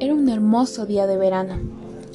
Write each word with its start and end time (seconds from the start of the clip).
Era 0.00 0.12
un 0.12 0.28
hermoso 0.28 0.86
día 0.86 1.06
de 1.06 1.16
verano. 1.16 1.54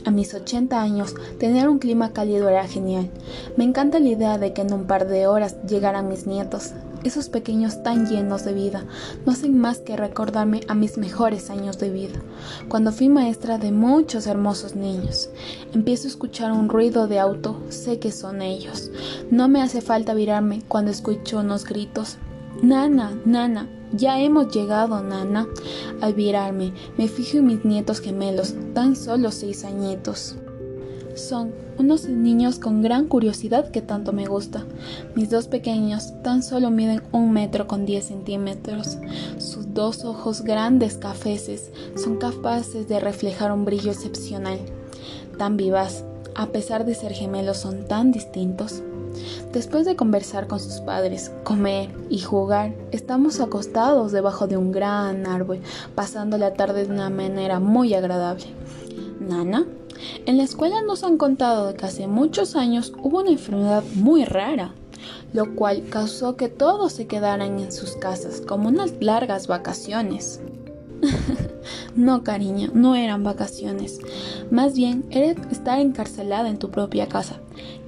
A 0.05 0.11
mis 0.11 0.33
80 0.33 0.81
años, 0.81 1.15
tener 1.39 1.67
un 1.69 1.79
clima 1.79 2.13
cálido 2.13 2.49
era 2.49 2.67
genial. 2.67 3.09
Me 3.57 3.63
encanta 3.63 3.99
la 3.99 4.09
idea 4.09 4.37
de 4.37 4.53
que 4.53 4.61
en 4.61 4.73
un 4.73 4.85
par 4.85 5.07
de 5.07 5.27
horas 5.27 5.55
llegaran 5.67 6.07
mis 6.07 6.27
nietos. 6.27 6.73
Esos 7.03 7.29
pequeños 7.29 7.81
tan 7.81 8.07
llenos 8.07 8.43
de 8.43 8.53
vida 8.53 8.85
no 9.25 9.31
hacen 9.31 9.57
más 9.57 9.79
que 9.79 9.95
recordarme 9.95 10.61
a 10.67 10.73
mis 10.73 10.97
mejores 10.97 11.49
años 11.49 11.79
de 11.79 11.89
vida, 11.89 12.19
cuando 12.67 12.91
fui 12.91 13.07
maestra 13.07 13.57
de 13.57 13.71
muchos 13.71 14.27
hermosos 14.27 14.75
niños. 14.75 15.29
Empiezo 15.73 16.07
a 16.07 16.11
escuchar 16.11 16.51
un 16.51 16.67
ruido 16.67 17.07
de 17.07 17.19
auto, 17.19 17.61
sé 17.69 17.99
que 17.99 18.11
son 18.11 18.41
ellos. 18.41 18.91
No 19.31 19.47
me 19.47 19.61
hace 19.61 19.81
falta 19.81 20.13
virarme 20.13 20.61
cuando 20.67 20.91
escucho 20.91 21.39
unos 21.39 21.65
gritos. 21.65 22.17
Nana, 22.61 23.17
nana, 23.25 23.69
ya 23.93 24.19
hemos 24.19 24.53
llegado, 24.53 25.01
nana. 25.01 25.47
Al 26.01 26.13
virarme, 26.13 26.73
me 26.97 27.07
fijo 27.07 27.37
en 27.37 27.47
mis 27.47 27.63
nietos 27.63 28.01
gemelos, 28.01 28.55
tan 28.73 28.95
solo 28.95 29.31
seis 29.31 29.63
añitos. 29.63 30.35
Son 31.19 31.51
unos 31.77 32.07
niños 32.07 32.59
con 32.59 32.81
gran 32.81 33.07
curiosidad 33.07 33.69
que 33.71 33.81
tanto 33.81 34.13
me 34.13 34.25
gusta. 34.25 34.65
Mis 35.15 35.29
dos 35.29 35.47
pequeños 35.47 36.13
tan 36.23 36.41
solo 36.41 36.71
miden 36.71 37.03
un 37.11 37.33
metro 37.33 37.67
con 37.67 37.85
diez 37.85 38.05
centímetros. 38.05 38.97
Sus 39.37 39.73
dos 39.73 40.05
ojos 40.05 40.41
grandes 40.43 40.97
cafeces 40.97 41.71
son 41.95 42.17
capaces 42.17 42.87
de 42.87 43.01
reflejar 43.01 43.51
un 43.51 43.65
brillo 43.65 43.91
excepcional. 43.91 44.59
Tan 45.37 45.57
vivaz, 45.57 46.05
a 46.35 46.47
pesar 46.47 46.85
de 46.85 46.95
ser 46.95 47.11
gemelos, 47.11 47.57
son 47.57 47.85
tan 47.85 48.11
distintos. 48.11 48.81
Después 49.51 49.85
de 49.85 49.97
conversar 49.97 50.47
con 50.47 50.59
sus 50.59 50.79
padres, 50.79 51.31
comer 51.43 51.89
y 52.09 52.19
jugar, 52.19 52.73
estamos 52.91 53.41
acostados 53.41 54.13
debajo 54.13 54.47
de 54.47 54.55
un 54.55 54.71
gran 54.71 55.27
árbol, 55.27 55.59
pasando 55.95 56.37
la 56.37 56.53
tarde 56.53 56.85
de 56.85 56.93
una 56.93 57.09
manera 57.09 57.59
muy 57.59 57.93
agradable. 57.93 58.45
Nana, 59.19 59.65
en 60.25 60.37
la 60.37 60.43
escuela 60.43 60.81
nos 60.81 61.03
han 61.03 61.17
contado 61.17 61.73
que 61.75 61.85
hace 61.85 62.07
muchos 62.07 62.55
años 62.55 62.93
hubo 63.01 63.19
una 63.19 63.31
enfermedad 63.31 63.83
muy 63.95 64.25
rara, 64.25 64.73
lo 65.33 65.55
cual 65.55 65.85
causó 65.89 66.35
que 66.35 66.49
todos 66.49 66.93
se 66.93 67.07
quedaran 67.07 67.59
en 67.59 67.71
sus 67.71 67.91
casas 67.93 68.41
como 68.41 68.69
unas 68.69 68.93
largas 69.01 69.47
vacaciones. 69.47 70.41
no, 71.95 72.23
cariño, 72.23 72.71
no 72.73 72.95
eran 72.95 73.23
vacaciones. 73.23 73.99
Más 74.51 74.75
bien 74.75 75.05
era 75.09 75.31
estar 75.51 75.79
encarcelada 75.79 76.49
en 76.49 76.59
tu 76.59 76.69
propia 76.71 77.07
casa. 77.07 77.39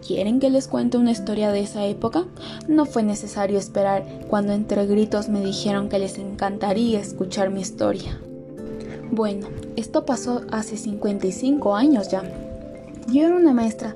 ¿Quieren 0.06 0.40
que 0.40 0.50
les 0.50 0.68
cuente 0.68 0.98
una 0.98 1.12
historia 1.12 1.52
de 1.52 1.62
esa 1.62 1.86
época? 1.86 2.26
No 2.68 2.86
fue 2.86 3.04
necesario 3.04 3.60
esperar 3.60 4.06
cuando 4.30 4.54
entre 4.54 4.86
gritos 4.86 5.30
me 5.30 5.42
dijeron 5.42 5.90
que 5.90 6.00
les 6.00 6.18
encantaría 6.18 7.00
escuchar 7.00 7.50
mi 7.50 7.62
historia. 7.62 8.20
Bueno, 9.12 9.50
esto 9.76 10.06
pasó 10.06 10.44
hace 10.52 10.78
55 10.78 11.76
años 11.76 12.10
ya. 12.10 12.24
Yo 13.12 13.26
era 13.26 13.36
una 13.36 13.54
maestra 13.54 13.94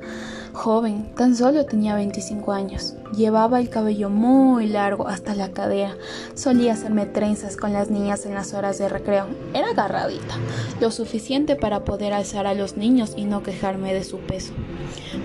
joven, 0.55 1.13
tan 1.15 1.35
solo 1.35 1.65
tenía 1.65 1.93
25 1.95 2.51
años. 2.51 2.95
Llevaba 3.15 3.59
el 3.59 3.69
cabello 3.69 4.09
muy 4.09 4.67
largo 4.67 5.07
hasta 5.07 5.35
la 5.35 5.51
cadera. 5.51 5.95
Solía 6.33 6.73
hacerme 6.73 7.05
trenzas 7.05 7.57
con 7.57 7.73
las 7.73 7.91
niñas 7.91 8.25
en 8.25 8.33
las 8.33 8.53
horas 8.53 8.79
de 8.79 8.89
recreo. 8.89 9.27
Era 9.53 9.69
agarradita, 9.69 10.35
lo 10.81 10.89
suficiente 10.89 11.55
para 11.55 11.85
poder 11.85 12.13
alzar 12.13 12.47
a 12.47 12.55
los 12.55 12.77
niños 12.77 13.13
y 13.15 13.25
no 13.25 13.43
quejarme 13.43 13.93
de 13.93 14.03
su 14.03 14.17
peso. 14.19 14.53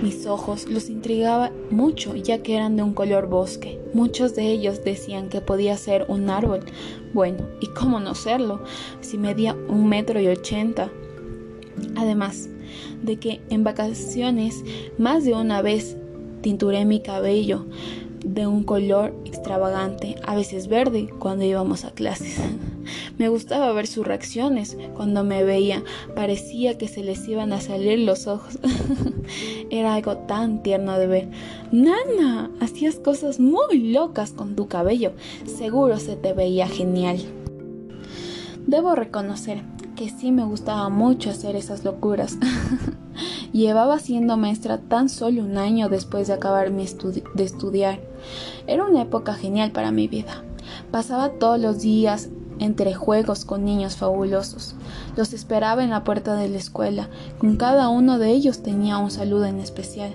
Mis 0.03 0.27
ojos 0.27 0.67
los 0.67 0.91
intrigaba 0.91 1.51
mucho 1.71 2.15
ya 2.17 2.43
que 2.43 2.57
eran 2.57 2.77
de 2.77 2.83
un 2.83 2.93
color 2.93 3.29
bosque. 3.29 3.81
Muchos 3.95 4.35
de 4.35 4.51
ellos 4.51 4.85
decían 4.85 5.29
que 5.29 5.41
podía 5.41 5.77
ser 5.77 6.05
un 6.09 6.29
árbol. 6.29 6.61
Bueno, 7.15 7.47
¿y 7.61 7.69
cómo 7.69 8.01
no 8.01 8.15
serlo? 8.15 8.63
Si 9.01 9.17
medía 9.17 9.55
un 9.69 9.89
metro 9.89 10.21
y 10.21 10.29
ochenta. 10.29 10.91
Además, 11.97 12.49
de 13.03 13.17
que 13.17 13.41
en 13.51 13.65
vacaciones 13.65 14.65
más 14.99 15.25
de 15.25 15.35
una 15.35 15.63
vez 15.63 15.97
tinturé 16.43 16.85
mi 16.85 17.01
cabello 17.01 17.67
de 18.25 18.47
un 18.47 18.65
color 18.65 19.15
extravagante, 19.25 20.17
a 20.27 20.35
veces 20.35 20.69
verde, 20.69 21.09
cuando 21.19 21.45
íbamos 21.45 21.85
a 21.85 21.93
clases. 21.93 22.37
Me 23.19 23.29
gustaba 23.29 23.73
ver 23.73 23.87
sus 23.87 24.07
reacciones 24.07 24.77
cuando 24.95 25.23
me 25.23 25.45
veía, 25.45 25.85
parecía 26.17 26.79
que 26.79 26.89
se 26.89 27.05
les 27.05 27.29
iban 27.29 27.53
a 27.53 27.61
salir 27.61 27.99
los 28.01 28.27
ojos. 28.27 28.59
Era 29.71 29.95
algo 29.95 30.17
tan 30.17 30.63
tierno 30.63 30.99
de 30.99 31.07
ver. 31.07 31.29
Nana, 31.71 32.51
hacías 32.61 32.97
cosas 32.97 33.39
muy 33.39 33.93
locas 33.93 34.33
con 34.33 34.57
tu 34.57 34.69
cabello, 34.69 35.13
seguro 35.45 35.99
se 35.99 36.17
te 36.17 36.33
veía 36.33 36.67
genial. 36.67 37.21
Debo 38.67 38.95
reconocer 38.95 39.63
que 40.01 40.09
sí 40.09 40.33
me 40.33 40.45
gustaba 40.47 40.89
mucho 40.89 41.29
hacer 41.29 41.57
esas 41.57 41.85
locuras. 41.85 42.39
Llevaba 43.53 43.99
siendo 43.99 44.39
maestra 44.39 44.79
tan 44.79 45.11
solo 45.11 45.43
un 45.43 45.59
año 45.59 45.91
después 45.91 46.27
de 46.27 46.33
acabar 46.33 46.71
mi 46.71 46.87
de 47.35 47.45
estudiar. 47.45 48.01
Era 48.67 48.87
una 48.87 49.03
época 49.03 49.35
genial 49.35 49.73
para 49.73 49.91
mi 49.91 50.09
vida. 50.09 50.43
Pasaba 50.91 51.33
todos 51.33 51.61
los 51.61 51.83
días 51.83 52.31
entre 52.61 52.95
juegos 52.95 53.45
con 53.45 53.67
niños 53.67 53.97
fabulosos. 53.97 54.75
Los 55.19 55.35
esperaba 55.35 55.85
en 55.85 55.91
la 55.91 56.03
puerta 56.03 56.35
de 56.35 56.49
la 56.49 56.57
escuela. 56.57 57.11
Con 57.39 57.59
cada 57.59 57.91
uno 57.91 58.19
de 58.19 58.31
ellos 58.31 58.63
tenía 58.63 58.97
un 58.97 59.11
saludo 59.11 59.45
en 59.45 59.59
especial. 59.59 60.15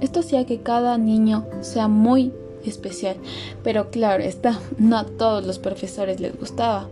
Esto 0.00 0.20
hacía 0.20 0.44
que 0.44 0.58
cada 0.58 0.98
niño 0.98 1.46
sea 1.60 1.86
muy 1.86 2.32
especial, 2.64 3.16
pero 3.62 3.92
claro 3.92 4.24
está, 4.24 4.58
no 4.76 4.98
a 4.98 5.04
todos 5.04 5.46
los 5.46 5.60
profesores 5.60 6.18
les 6.18 6.36
gustaba. 6.36 6.88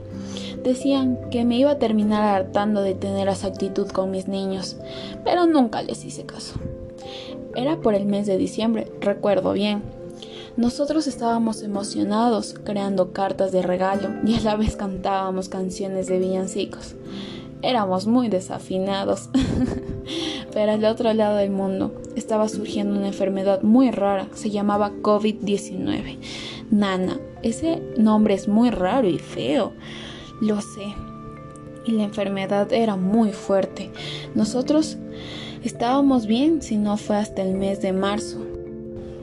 Decían 0.63 1.19
que 1.31 1.45
me 1.45 1.59
iba 1.59 1.73
a 1.73 1.79
terminar 1.79 2.23
hartando 2.23 2.83
de 2.83 2.95
tener 2.95 3.29
esa 3.29 3.49
actitud 3.49 3.89
con 3.89 4.11
mis 4.11 4.29
niños, 4.29 4.77
pero 5.25 5.47
nunca 5.47 5.83
les 5.83 6.05
hice 6.05 6.25
caso. 6.25 6.55
Era 7.55 7.81
por 7.81 7.95
el 7.95 8.07
mes 8.07 8.27
de 8.27 8.39
diciembre, 8.39 8.91
recuerdo 9.01 9.53
bien. 9.53 9.83
Nosotros 10.57 11.07
estábamos 11.07 11.63
emocionados 11.63 12.55
creando 12.65 13.13
cartas 13.13 13.53
de 13.53 13.63
regalo 13.63 14.11
y 14.25 14.37
a 14.37 14.41
la 14.41 14.57
vez 14.57 14.77
cantábamos 14.77 15.49
canciones 15.49 16.07
de 16.07 16.19
villancicos. 16.19 16.95
Éramos 17.63 18.07
muy 18.07 18.29
desafinados. 18.29 19.31
Pero 20.53 20.73
al 20.73 20.84
otro 20.84 21.13
lado 21.15 21.37
del 21.37 21.51
mundo 21.51 21.95
estaba 22.17 22.49
surgiendo 22.49 22.99
una 22.99 23.09
enfermedad 23.09 23.63
muy 23.63 23.91
rara, 23.91 24.29
se 24.34 24.51
llamaba 24.51 24.93
COVID-19. 25.01 26.19
Nana, 26.71 27.19
ese 27.43 27.83
nombre 27.97 28.34
es 28.34 28.49
muy 28.49 28.71
raro 28.71 29.09
y 29.09 29.19
feo. 29.19 29.73
Lo 30.42 30.60
sé. 30.60 30.97
Y 31.86 31.92
la 31.92 32.03
enfermedad 32.03 32.72
era 32.72 32.97
muy 32.97 33.30
fuerte. 33.30 33.92
Nosotros 34.34 34.97
estábamos 35.62 36.26
bien 36.26 36.62
si 36.62 36.76
no 36.76 36.97
fue 36.97 37.16
hasta 37.16 37.42
el 37.42 37.54
mes 37.54 37.80
de 37.80 37.92
marzo, 37.92 38.38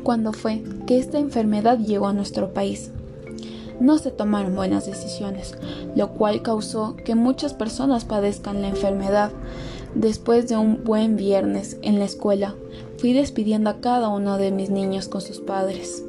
cuando 0.04 0.32
fue 0.32 0.64
que 0.88 0.98
esta 0.98 1.20
enfermedad 1.20 1.78
llegó 1.78 2.08
a 2.08 2.14
nuestro 2.14 2.54
país. 2.54 2.92
No 3.82 3.98
se 3.98 4.12
tomaron 4.12 4.56
buenas 4.56 4.86
decisiones, 4.86 5.58
lo 5.94 6.14
cual 6.14 6.42
causó 6.42 6.96
que 6.96 7.16
muchas 7.16 7.54
personas 7.54 8.06
padezcan 8.06 8.62
la 8.62 8.70
enfermedad. 8.70 9.34
Después 9.96 10.48
de 10.48 10.56
un 10.56 10.86
buen 10.86 11.18
viernes 11.18 11.76
en 11.82 12.00
la 12.00 12.06
escuela, 12.06 12.56
fui 12.98 13.12
despidiendo 13.12 13.70
a 13.70 13.82
cada 13.82 14.08
uno 14.08 14.38
de 14.38 14.52
mis 14.52 14.70
niños 14.70 15.10
con 15.10 15.20
sus 15.20 15.42
padres. 15.42 16.02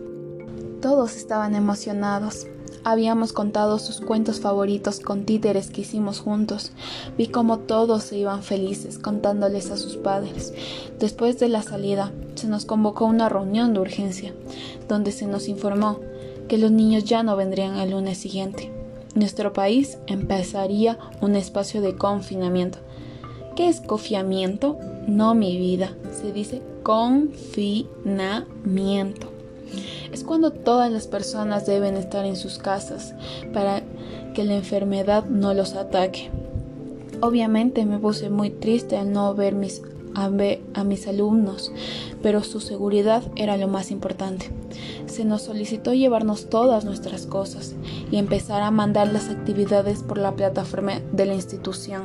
Todos 0.81 1.17
estaban 1.17 1.57
emocionados. 1.57 2.47
Habíamos 2.83 3.35
contado 3.35 3.79
sus 3.79 4.01
cuentos 4.01 4.41
favoritos 4.41 5.01
con 5.01 5.25
títeres 5.25 5.71
que 5.71 5.83
hicimos 5.83 6.21
juntos. 6.21 6.73
Vi 7.19 7.27
cómo 7.27 7.59
todos 7.59 8.05
se 8.05 8.17
iban 8.17 8.43
felices 8.43 8.99
contándoles 8.99 9.71
a 9.71 9.77
sus 9.77 9.99
padres. 9.99 10.55
Después 10.99 11.39
de 11.39 11.51
la 11.51 11.61
salida, 11.63 12.11
se 12.37 12.49
nos 12.49 12.65
convocó 12.65 13.05
una 13.05 13.29
reunión 13.29 13.75
de 13.75 13.81
urgencia, 13.81 14.33
donde 14.89 15.13
se 15.13 15.27
nos 15.27 15.47
informó 15.49 16.01
que 16.49 16.57
los 16.57 16.71
niños 16.71 17.05
ya 17.05 17.23
no 17.23 17.37
vendrían 17.37 17.77
el 17.77 17.91
lunes 17.91 18.17
siguiente. 18.17 18.73
Nuestro 19.15 19.53
país 19.53 19.99
empezaría 20.07 20.99
un 21.21 21.37
espacio 21.37 21.83
de 21.83 21.97
confinamiento. 21.97 22.79
¿Qué 23.57 23.69
es 23.69 23.83
confinamiento? 23.83 24.79
No 25.07 25.35
mi 25.35 25.59
vida, 25.59 25.95
se 26.13 26.33
dice 26.33 26.63
confinamiento 26.83 29.30
es 30.13 30.25
cuando 30.25 30.51
todas 30.51 30.91
las 30.91 31.07
personas 31.07 31.67
deben 31.67 31.97
estar 31.97 32.25
en 32.25 32.37
sus 32.37 32.59
casas 32.59 33.15
para 33.53 33.83
que 34.35 34.45
la 34.45 34.57
enfermedad 34.57 35.25
no 35.27 35.55
los 35.55 35.75
ataque. 35.75 36.31
Obviamente 37.21 37.85
me 37.85 37.99
puse 37.99 38.31
muy 38.31 38.51
triste 38.51 38.97
al 38.97 39.13
no 39.13 39.35
ver 39.35 39.55
a 40.15 40.85
mis 40.85 41.07
alumnos, 41.07 41.73
pero 42.23 42.43
su 42.43 42.61
seguridad 42.61 43.23
era 43.37 43.57
lo 43.57 43.69
más 43.69 43.91
importante. 43.91 44.51
Se 45.07 45.25
nos 45.25 45.43
solicitó 45.43 45.93
llevarnos 45.93 46.49
todas 46.49 46.85
nuestras 46.85 47.27
cosas 47.27 47.75
y 48.11 48.17
empezar 48.17 48.63
a 48.63 48.71
mandar 48.71 49.13
las 49.13 49.29
actividades 49.29 50.03
por 50.03 50.19
la 50.19 50.35
plataforma 50.35 51.01
de 51.13 51.27
la 51.27 51.35
institución. 51.35 52.05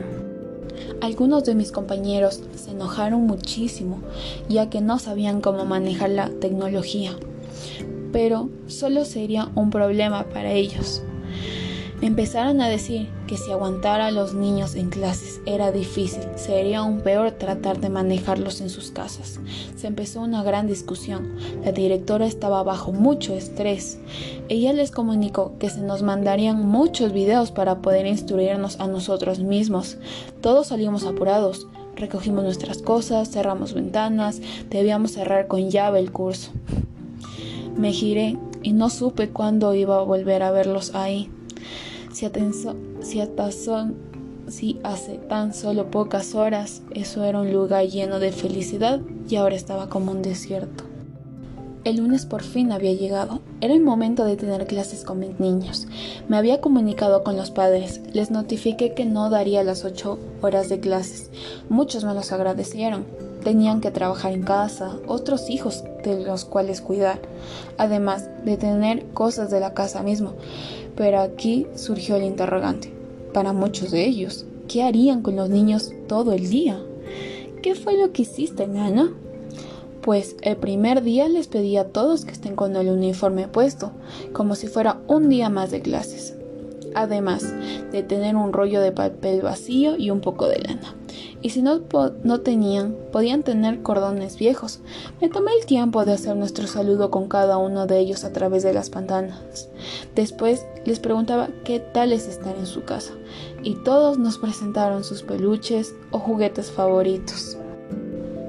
Algunos 1.01 1.45
de 1.45 1.55
mis 1.55 1.71
compañeros 1.71 2.41
se 2.55 2.71
enojaron 2.71 3.25
muchísimo, 3.25 3.99
ya 4.49 4.69
que 4.69 4.81
no 4.81 4.99
sabían 4.99 5.39
cómo 5.39 5.65
manejar 5.65 6.09
la 6.09 6.29
tecnología, 6.29 7.15
pero 8.15 8.49
solo 8.67 9.03
sería 9.03 9.51
un 9.55 9.71
problema 9.71 10.23
para 10.29 10.53
ellos. 10.53 11.03
Empezaron 12.01 12.61
a 12.61 12.69
decir 12.69 13.09
que 13.27 13.35
si 13.35 13.51
aguantar 13.51 13.99
a 13.99 14.09
los 14.09 14.33
niños 14.33 14.75
en 14.75 14.89
clases 14.89 15.41
era 15.45 15.73
difícil, 15.73 16.21
sería 16.37 16.79
aún 16.79 17.01
peor 17.01 17.31
tratar 17.31 17.81
de 17.81 17.89
manejarlos 17.89 18.61
en 18.61 18.69
sus 18.69 18.91
casas. 18.91 19.41
Se 19.75 19.87
empezó 19.87 20.21
una 20.21 20.43
gran 20.43 20.65
discusión. 20.65 21.35
La 21.65 21.73
directora 21.73 22.25
estaba 22.25 22.63
bajo 22.63 22.93
mucho 22.93 23.33
estrés. 23.33 23.99
Ella 24.47 24.71
les 24.71 24.91
comunicó 24.91 25.57
que 25.59 25.69
se 25.69 25.81
nos 25.81 26.01
mandarían 26.01 26.65
muchos 26.65 27.11
videos 27.11 27.51
para 27.51 27.81
poder 27.81 28.05
instruirnos 28.05 28.79
a 28.79 28.87
nosotros 28.87 29.39
mismos. 29.39 29.97
Todos 30.39 30.67
salimos 30.67 31.03
apurados. 31.03 31.67
Recogimos 31.97 32.45
nuestras 32.45 32.77
cosas, 32.77 33.29
cerramos 33.29 33.73
ventanas, 33.73 34.39
debíamos 34.69 35.11
cerrar 35.11 35.47
con 35.47 35.69
llave 35.69 35.99
el 35.99 36.13
curso. 36.13 36.51
Me 37.75 37.91
giré 37.91 38.37
y 38.63 38.73
no 38.73 38.89
supe 38.89 39.29
cuándo 39.29 39.73
iba 39.73 39.97
a 39.97 40.03
volver 40.03 40.43
a 40.43 40.51
verlos 40.51 40.95
ahí. 40.95 41.29
Si, 42.11 42.25
si 44.47 44.79
hace 44.83 45.17
tan 45.17 45.53
solo 45.53 45.91
pocas 45.91 46.35
horas 46.35 46.81
eso 46.91 47.23
era 47.23 47.41
un 47.41 47.51
lugar 47.51 47.85
lleno 47.87 48.19
de 48.19 48.31
felicidad 48.31 49.01
y 49.29 49.35
ahora 49.35 49.55
estaba 49.55 49.89
como 49.89 50.11
un 50.11 50.21
desierto. 50.21 50.85
El 51.85 51.97
lunes 51.97 52.25
por 52.25 52.41
fin 52.41 52.71
había 52.71 52.93
llegado. 52.93 53.41
Era 53.61 53.75
el 53.75 53.81
momento 53.81 54.25
de 54.25 54.37
tener 54.37 54.65
clases 54.65 55.03
con 55.03 55.19
mis 55.19 55.39
niños. 55.39 55.87
Me 56.27 56.35
había 56.35 56.59
comunicado 56.59 57.23
con 57.23 57.37
los 57.37 57.51
padres. 57.51 58.01
Les 58.11 58.31
notifiqué 58.31 58.95
que 58.95 59.05
no 59.05 59.29
daría 59.29 59.63
las 59.63 59.85
ocho 59.85 60.17
horas 60.41 60.67
de 60.67 60.79
clases. 60.79 61.29
Muchos 61.69 62.03
me 62.03 62.15
los 62.15 62.31
agradecieron. 62.31 63.05
Tenían 63.43 63.81
que 63.81 63.91
trabajar 63.91 64.33
en 64.33 64.41
casa, 64.41 64.97
otros 65.05 65.51
hijos 65.51 65.83
de 66.09 66.25
los 66.25 66.45
cuales 66.45 66.81
cuidar, 66.81 67.19
además 67.77 68.29
de 68.43 68.57
tener 68.57 69.05
cosas 69.07 69.49
de 69.49 69.59
la 69.59 69.73
casa 69.73 70.03
mismo. 70.03 70.33
Pero 70.95 71.19
aquí 71.19 71.67
surgió 71.75 72.15
el 72.15 72.23
interrogante. 72.23 72.93
Para 73.33 73.53
muchos 73.53 73.91
de 73.91 74.05
ellos, 74.05 74.45
¿qué 74.67 74.83
harían 74.83 75.21
con 75.21 75.35
los 75.35 75.49
niños 75.49 75.91
todo 76.07 76.33
el 76.33 76.49
día? 76.49 76.79
¿Qué 77.61 77.75
fue 77.75 77.97
lo 77.97 78.11
que 78.11 78.23
hiciste, 78.23 78.67
nana? 78.67 79.11
Pues 80.01 80.35
el 80.41 80.57
primer 80.57 81.01
día 81.01 81.27
les 81.27 81.47
pedí 81.47 81.77
a 81.77 81.89
todos 81.89 82.25
que 82.25 82.31
estén 82.31 82.55
con 82.55 82.75
el 82.75 82.89
uniforme 82.89 83.47
puesto, 83.47 83.91
como 84.33 84.55
si 84.55 84.67
fuera 84.67 84.99
un 85.07 85.29
día 85.29 85.49
más 85.49 85.71
de 85.71 85.81
clases 85.81 86.35
además 86.95 87.53
de 87.91 88.01
tener 88.01 88.35
un 88.35 88.53
rollo 88.53 88.81
de 88.81 88.91
papel 88.91 89.41
vacío 89.41 89.95
y 89.97 90.09
un 90.09 90.21
poco 90.21 90.47
de 90.47 90.59
lana. 90.59 90.95
Y 91.45 91.51
si 91.51 91.61
no, 91.61 91.79
no 92.23 92.41
tenían, 92.41 92.95
podían 93.11 93.43
tener 93.43 93.83
cordones 93.83 94.35
viejos. 94.35 94.79
Me 95.21 95.29
tomé 95.29 95.51
el 95.59 95.67
tiempo 95.67 96.03
de 96.03 96.13
hacer 96.13 96.35
nuestro 96.35 96.65
saludo 96.65 97.11
con 97.11 97.27
cada 97.27 97.59
uno 97.59 97.85
de 97.85 97.99
ellos 97.99 98.23
a 98.23 98.33
través 98.33 98.63
de 98.63 98.73
las 98.73 98.89
pantanas. 98.89 99.69
Después 100.15 100.65
les 100.85 100.99
preguntaba 100.99 101.49
qué 101.63 101.79
tal 101.79 102.13
es 102.13 102.27
estar 102.27 102.55
en 102.57 102.65
su 102.65 102.83
casa, 102.83 103.13
y 103.61 103.75
todos 103.75 104.17
nos 104.17 104.39
presentaron 104.39 105.03
sus 105.03 105.21
peluches 105.21 105.93
o 106.09 106.17
juguetes 106.17 106.71
favoritos. 106.71 107.59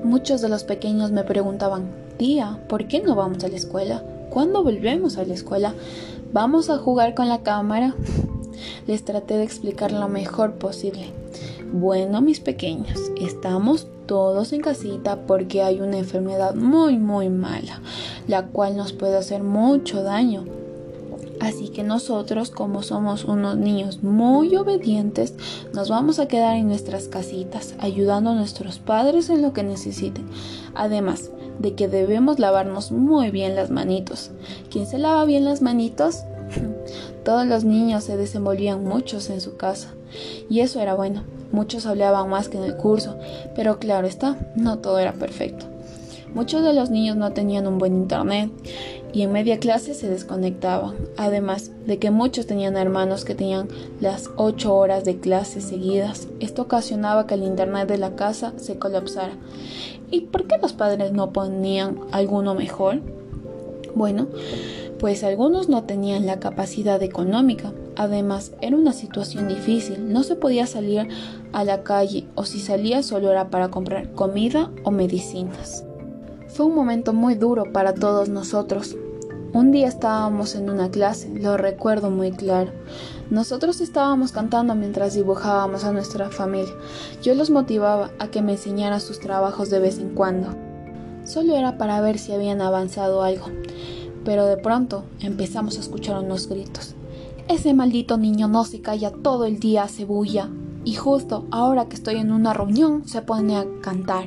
Muchos 0.02 0.40
de 0.40 0.48
los 0.48 0.64
pequeños 0.64 1.12
me 1.12 1.22
preguntaban, 1.22 1.90
tía, 2.16 2.62
¿por 2.66 2.88
qué 2.88 3.02
no 3.02 3.14
vamos 3.14 3.44
a 3.44 3.48
la 3.48 3.56
escuela? 3.56 4.02
¿Cuándo 4.30 4.64
volvemos 4.64 5.18
a 5.18 5.24
la 5.26 5.34
escuela? 5.34 5.74
¿Vamos 6.32 6.70
a 6.70 6.78
jugar 6.78 7.14
con 7.14 7.28
la 7.28 7.42
cámara? 7.42 7.94
Les 8.86 9.04
traté 9.04 9.36
de 9.36 9.44
explicar 9.44 9.92
lo 9.92 10.08
mejor 10.08 10.54
posible. 10.54 11.12
Bueno, 11.72 12.20
mis 12.20 12.40
pequeños, 12.40 13.10
estamos 13.20 13.88
todos 14.06 14.52
en 14.52 14.60
casita 14.60 15.26
porque 15.26 15.62
hay 15.62 15.80
una 15.80 15.98
enfermedad 15.98 16.54
muy 16.54 16.96
muy 16.96 17.28
mala, 17.28 17.80
la 18.28 18.46
cual 18.46 18.76
nos 18.76 18.92
puede 18.92 19.16
hacer 19.16 19.42
mucho 19.42 20.02
daño. 20.02 20.44
Así 21.40 21.68
que 21.68 21.82
nosotros, 21.82 22.50
como 22.50 22.82
somos 22.82 23.24
unos 23.24 23.56
niños 23.56 24.02
muy 24.02 24.56
obedientes, 24.56 25.34
nos 25.74 25.90
vamos 25.90 26.18
a 26.18 26.28
quedar 26.28 26.56
en 26.56 26.68
nuestras 26.68 27.08
casitas, 27.08 27.74
ayudando 27.78 28.30
a 28.30 28.34
nuestros 28.34 28.78
padres 28.78 29.28
en 29.28 29.42
lo 29.42 29.52
que 29.52 29.64
necesiten. 29.64 30.24
Además 30.74 31.30
de 31.58 31.74
que 31.74 31.88
debemos 31.88 32.38
lavarnos 32.38 32.92
muy 32.92 33.30
bien 33.30 33.56
las 33.56 33.70
manitos. 33.70 34.30
¿Quién 34.70 34.86
se 34.86 34.98
lava 34.98 35.24
bien 35.24 35.44
las 35.44 35.62
manitos? 35.62 36.22
Todos 37.24 37.46
los 37.46 37.64
niños 37.64 38.04
se 38.04 38.16
desenvolvían 38.16 38.84
muchos 38.84 39.30
en 39.30 39.40
su 39.40 39.56
casa, 39.56 39.94
y 40.48 40.60
eso 40.60 40.80
era 40.80 40.94
bueno. 40.94 41.24
Muchos 41.56 41.86
hablaban 41.86 42.28
más 42.28 42.50
que 42.50 42.58
en 42.58 42.64
el 42.64 42.76
curso, 42.76 43.16
pero 43.54 43.78
claro 43.78 44.06
está, 44.06 44.36
no 44.56 44.78
todo 44.80 44.98
era 44.98 45.14
perfecto. 45.14 45.64
Muchos 46.34 46.62
de 46.62 46.74
los 46.74 46.90
niños 46.90 47.16
no 47.16 47.32
tenían 47.32 47.66
un 47.66 47.78
buen 47.78 47.94
internet 47.94 48.50
y 49.14 49.22
en 49.22 49.32
media 49.32 49.58
clase 49.58 49.94
se 49.94 50.06
desconectaban, 50.10 50.94
además 51.16 51.70
de 51.86 51.98
que 51.98 52.10
muchos 52.10 52.46
tenían 52.46 52.76
hermanos 52.76 53.24
que 53.24 53.34
tenían 53.34 53.68
las 54.02 54.28
8 54.36 54.76
horas 54.76 55.06
de 55.06 55.18
clase 55.18 55.62
seguidas. 55.62 56.28
Esto 56.40 56.60
ocasionaba 56.60 57.26
que 57.26 57.36
el 57.36 57.42
internet 57.42 57.88
de 57.88 57.96
la 57.96 58.16
casa 58.16 58.52
se 58.58 58.78
colapsara. 58.78 59.32
¿Y 60.10 60.20
por 60.26 60.46
qué 60.46 60.58
los 60.58 60.74
padres 60.74 61.12
no 61.12 61.32
ponían 61.32 62.00
alguno 62.12 62.54
mejor? 62.54 63.00
Bueno, 63.94 64.26
pues 65.00 65.24
algunos 65.24 65.70
no 65.70 65.84
tenían 65.84 66.26
la 66.26 66.38
capacidad 66.38 67.02
económica. 67.02 67.72
Además, 67.96 68.52
era 68.60 68.76
una 68.76 68.92
situación 68.92 69.48
difícil, 69.48 70.12
no 70.12 70.22
se 70.22 70.36
podía 70.36 70.66
salir 70.66 71.08
a 71.52 71.64
la 71.64 71.82
calle 71.82 72.26
o 72.34 72.44
si 72.44 72.60
salía 72.60 73.02
solo 73.02 73.30
era 73.30 73.48
para 73.48 73.68
comprar 73.68 74.12
comida 74.12 74.70
o 74.84 74.90
medicinas. 74.90 75.84
Fue 76.48 76.66
un 76.66 76.74
momento 76.74 77.12
muy 77.12 77.34
duro 77.34 77.72
para 77.72 77.94
todos 77.94 78.28
nosotros. 78.28 78.96
Un 79.52 79.72
día 79.72 79.88
estábamos 79.88 80.54
en 80.54 80.68
una 80.68 80.90
clase, 80.90 81.30
lo 81.38 81.56
recuerdo 81.56 82.10
muy 82.10 82.32
claro. 82.32 82.72
Nosotros 83.30 83.80
estábamos 83.80 84.32
cantando 84.32 84.74
mientras 84.74 85.14
dibujábamos 85.14 85.84
a 85.84 85.92
nuestra 85.92 86.30
familia. 86.30 86.74
Yo 87.22 87.34
los 87.34 87.50
motivaba 87.50 88.10
a 88.18 88.28
que 88.28 88.42
me 88.42 88.52
enseñaran 88.52 89.00
sus 89.00 89.18
trabajos 89.18 89.70
de 89.70 89.80
vez 89.80 89.98
en 89.98 90.10
cuando. 90.10 90.48
Solo 91.24 91.56
era 91.56 91.78
para 91.78 92.00
ver 92.00 92.18
si 92.18 92.32
habían 92.32 92.60
avanzado 92.60 93.22
algo 93.22 93.46
pero 94.26 94.44
de 94.44 94.56
pronto 94.56 95.04
empezamos 95.20 95.76
a 95.76 95.80
escuchar 95.80 96.18
unos 96.18 96.48
gritos. 96.48 96.95
Ese 97.48 97.74
maldito 97.74 98.18
niño 98.18 98.48
no 98.48 98.64
se 98.64 98.80
calla 98.80 99.12
todo 99.12 99.44
el 99.44 99.60
día, 99.60 99.84
hace 99.84 100.04
bulla, 100.04 100.48
y 100.84 100.94
justo 100.94 101.46
ahora 101.52 101.88
que 101.88 101.94
estoy 101.94 102.16
en 102.16 102.32
una 102.32 102.52
reunión 102.52 103.06
se 103.06 103.22
pone 103.22 103.56
a 103.56 103.64
cantar. 103.82 104.26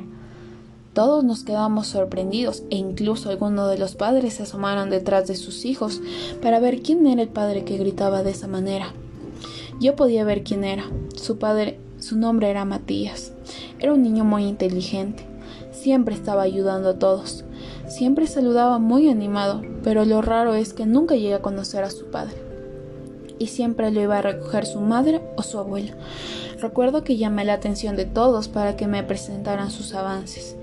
Todos 0.94 1.22
nos 1.22 1.44
quedamos 1.44 1.86
sorprendidos 1.86 2.62
e 2.70 2.76
incluso 2.76 3.28
algunos 3.28 3.70
de 3.70 3.76
los 3.76 3.94
padres 3.94 4.34
se 4.34 4.44
asomaron 4.44 4.88
detrás 4.88 5.28
de 5.28 5.36
sus 5.36 5.66
hijos 5.66 6.00
para 6.40 6.60
ver 6.60 6.80
quién 6.80 7.06
era 7.06 7.20
el 7.20 7.28
padre 7.28 7.62
que 7.64 7.76
gritaba 7.76 8.22
de 8.22 8.30
esa 8.30 8.48
manera. 8.48 8.94
Yo 9.80 9.96
podía 9.96 10.24
ver 10.24 10.42
quién 10.42 10.64
era. 10.64 10.84
Su 11.14 11.38
padre, 11.38 11.78
su 11.98 12.16
nombre 12.16 12.48
era 12.48 12.64
Matías. 12.64 13.32
Era 13.78 13.92
un 13.92 14.02
niño 14.02 14.24
muy 14.24 14.44
inteligente. 14.44 15.26
Siempre 15.72 16.14
estaba 16.14 16.40
ayudando 16.40 16.88
a 16.88 16.98
todos. 16.98 17.44
Siempre 17.86 18.26
saludaba 18.26 18.78
muy 18.78 19.10
animado, 19.10 19.60
pero 19.84 20.06
lo 20.06 20.22
raro 20.22 20.54
es 20.54 20.72
que 20.72 20.86
nunca 20.86 21.16
llegué 21.16 21.34
a 21.34 21.42
conocer 21.42 21.84
a 21.84 21.90
su 21.90 22.06
padre. 22.06 22.49
Y 23.40 23.48
siempre 23.48 23.90
lo 23.90 24.00
iba 24.00 24.18
a 24.18 24.22
recoger 24.22 24.66
su 24.66 24.80
madre 24.80 25.20
o 25.36 25.42
su 25.42 25.58
abuela. 25.58 25.96
Recuerdo 26.60 27.02
que 27.02 27.16
llamé 27.16 27.44
la 27.44 27.54
atención 27.54 27.96
de 27.96 28.04
todos 28.04 28.48
para 28.48 28.76
que 28.76 28.86
me 28.86 29.02
presentaran 29.02 29.70
sus 29.70 29.94
avances, 29.94 30.56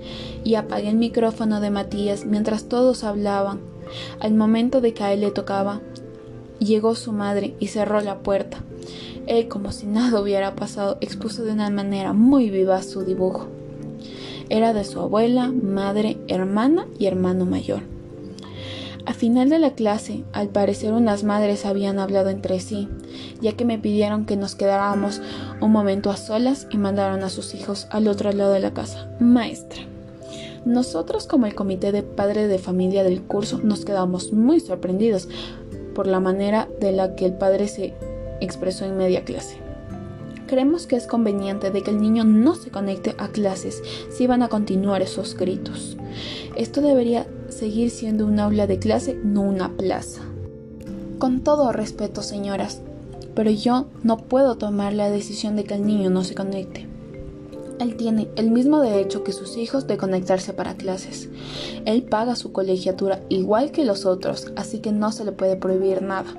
y 0.44 0.54
apagué 0.54 0.88
el 0.88 0.96
micrófono 0.96 1.60
de 1.60 1.70
Matías 1.70 2.24
mientras 2.24 2.68
todos 2.68 3.04
hablaban. 3.04 3.60
Al 4.20 4.32
momento 4.34 4.80
de 4.80 4.94
que 4.94 5.02
a 5.02 5.12
él 5.12 5.20
le 5.20 5.32
tocaba, 5.32 5.80
llegó 6.60 6.94
su 6.94 7.12
madre 7.12 7.54
y 7.58 7.66
cerró 7.66 8.00
la 8.00 8.18
puerta. 8.20 8.58
Él, 9.26 9.48
como 9.48 9.72
si 9.72 9.86
nada 9.86 10.20
hubiera 10.20 10.54
pasado, 10.54 10.98
expuso 11.00 11.42
de 11.42 11.52
una 11.52 11.68
manera 11.68 12.12
muy 12.12 12.48
viva 12.48 12.82
su 12.82 13.02
dibujo. 13.02 13.48
Era 14.48 14.72
de 14.72 14.84
su 14.84 15.00
abuela, 15.00 15.52
madre, 15.52 16.16
hermana 16.28 16.86
y 16.98 17.06
hermano 17.06 17.44
mayor. 17.44 17.82
A 19.08 19.14
final 19.14 19.48
de 19.48 19.58
la 19.58 19.70
clase, 19.70 20.22
al 20.34 20.50
parecer 20.50 20.92
unas 20.92 21.24
madres 21.24 21.64
habían 21.64 21.98
hablado 21.98 22.28
entre 22.28 22.60
sí, 22.60 22.90
ya 23.40 23.54
que 23.54 23.64
me 23.64 23.78
pidieron 23.78 24.26
que 24.26 24.36
nos 24.36 24.54
quedáramos 24.54 25.22
un 25.62 25.72
momento 25.72 26.10
a 26.10 26.18
solas 26.18 26.66
y 26.70 26.76
mandaron 26.76 27.24
a 27.24 27.30
sus 27.30 27.54
hijos 27.54 27.86
al 27.88 28.06
otro 28.06 28.30
lado 28.32 28.52
de 28.52 28.60
la 28.60 28.74
casa. 28.74 29.10
Maestra. 29.18 29.80
Nosotros 30.66 31.26
como 31.26 31.46
el 31.46 31.54
comité 31.54 31.90
de 31.90 32.02
padre 32.02 32.48
de 32.48 32.58
familia 32.58 33.02
del 33.02 33.22
curso 33.22 33.58
nos 33.64 33.86
quedamos 33.86 34.34
muy 34.34 34.60
sorprendidos 34.60 35.26
por 35.94 36.06
la 36.06 36.20
manera 36.20 36.68
de 36.78 36.92
la 36.92 37.14
que 37.14 37.24
el 37.24 37.32
padre 37.32 37.68
se 37.68 37.94
expresó 38.42 38.84
en 38.84 38.98
media 38.98 39.24
clase. 39.24 39.56
Creemos 40.46 40.86
que 40.86 40.96
es 40.96 41.06
conveniente 41.06 41.70
de 41.70 41.82
que 41.82 41.92
el 41.92 42.02
niño 42.02 42.24
no 42.24 42.54
se 42.54 42.70
conecte 42.70 43.14
a 43.16 43.28
clases 43.28 43.82
si 44.10 44.26
van 44.26 44.42
a 44.42 44.48
continuar 44.50 45.00
esos 45.00 45.34
gritos. 45.34 45.96
Esto 46.56 46.82
debería 46.82 47.26
seguir 47.48 47.90
siendo 47.90 48.26
un 48.26 48.38
aula 48.40 48.66
de 48.66 48.78
clase, 48.78 49.14
no 49.22 49.42
una 49.42 49.76
plaza. 49.76 50.22
Con 51.18 51.42
todo 51.42 51.72
respeto, 51.72 52.22
señoras, 52.22 52.80
pero 53.34 53.50
yo 53.50 53.86
no 54.02 54.16
puedo 54.16 54.56
tomar 54.56 54.92
la 54.92 55.10
decisión 55.10 55.56
de 55.56 55.64
que 55.64 55.74
el 55.74 55.86
niño 55.86 56.10
no 56.10 56.24
se 56.24 56.34
conecte. 56.34 56.86
Él 57.80 57.96
tiene 57.96 58.28
el 58.36 58.50
mismo 58.50 58.80
derecho 58.80 59.22
que 59.22 59.32
sus 59.32 59.56
hijos 59.56 59.86
de 59.86 59.96
conectarse 59.96 60.52
para 60.52 60.74
clases. 60.74 61.28
Él 61.84 62.02
paga 62.02 62.34
su 62.34 62.52
colegiatura 62.52 63.22
igual 63.28 63.70
que 63.70 63.84
los 63.84 64.04
otros, 64.04 64.52
así 64.56 64.80
que 64.80 64.90
no 64.90 65.12
se 65.12 65.24
le 65.24 65.32
puede 65.32 65.56
prohibir 65.56 66.02
nada. 66.02 66.34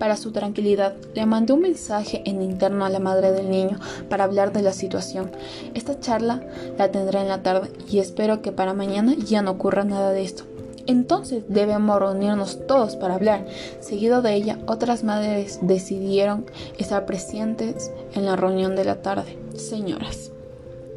Para 0.00 0.16
su 0.16 0.32
tranquilidad, 0.32 0.94
le 1.14 1.26
mandé 1.26 1.52
un 1.52 1.60
mensaje 1.60 2.22
en 2.24 2.40
interno 2.40 2.86
a 2.86 2.88
la 2.88 3.00
madre 3.00 3.32
del 3.32 3.50
niño 3.50 3.78
para 4.08 4.24
hablar 4.24 4.50
de 4.50 4.62
la 4.62 4.72
situación. 4.72 5.30
Esta 5.74 6.00
charla 6.00 6.42
la 6.78 6.90
tendré 6.90 7.20
en 7.20 7.28
la 7.28 7.42
tarde 7.42 7.70
y 7.86 7.98
espero 7.98 8.40
que 8.40 8.50
para 8.50 8.72
mañana 8.72 9.14
ya 9.14 9.42
no 9.42 9.50
ocurra 9.50 9.84
nada 9.84 10.12
de 10.12 10.22
esto. 10.22 10.44
Entonces 10.86 11.44
debemos 11.48 12.00
reunirnos 12.00 12.66
todos 12.66 12.96
para 12.96 13.16
hablar. 13.16 13.44
Seguido 13.80 14.22
de 14.22 14.32
ella, 14.32 14.58
otras 14.66 15.04
madres 15.04 15.58
decidieron 15.60 16.46
estar 16.78 17.04
presentes 17.04 17.92
en 18.14 18.24
la 18.24 18.36
reunión 18.36 18.76
de 18.76 18.86
la 18.86 19.02
tarde. 19.02 19.36
Señoras. 19.54 20.32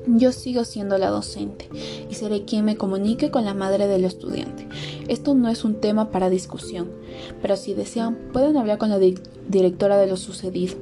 Yo 0.06 0.32
sigo 0.34 0.66
siendo 0.66 0.98
la 0.98 1.10
docente 1.10 1.70
y 2.10 2.14
seré 2.16 2.44
quien 2.44 2.66
me 2.66 2.76
comunique 2.76 3.32
con 3.32 3.46
la 3.46 3.54
madre 3.54 3.88
del 3.88 4.04
estudiante. 4.04 4.68
Esto 5.08 5.34
no 5.34 5.50
es 5.50 5.64
un 5.64 5.76
tema 5.76 6.12
para 6.12 6.30
discusión, 6.30 6.92
pero 7.42 7.56
si 7.56 7.74
desean 7.74 8.18
pueden 8.34 8.58
hablar 8.58 8.78
con 8.78 8.90
la 8.90 9.00
directora 9.00 9.98
de 9.98 10.08
lo 10.08 10.18
sucedido. 10.18 10.76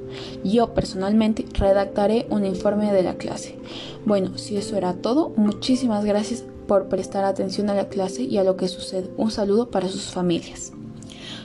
Yo 0.44 0.74
personalmente 0.74 1.46
redactaré 1.54 2.26
un 2.30 2.46
informe 2.46 2.92
de 2.92 3.04
la 3.04 3.16
clase. 3.16 3.58
Bueno, 4.06 4.38
si 4.38 4.58
eso 4.58 4.76
era 4.76 4.94
todo, 4.94 5.30
muchísimas 5.36 6.04
gracias 6.04 6.44
por 6.68 6.88
prestar 6.88 7.24
atención 7.24 7.70
a 7.70 7.76
la 7.76 7.90
clase 7.90 8.24
y 8.24 8.38
a 8.38 8.44
lo 8.44 8.58
que 8.58 8.68
sucede. 8.68 9.12
Un 9.18 9.30
saludo 9.30 9.70
para 9.70 9.88
sus 9.88 10.06
familias. 10.06 10.74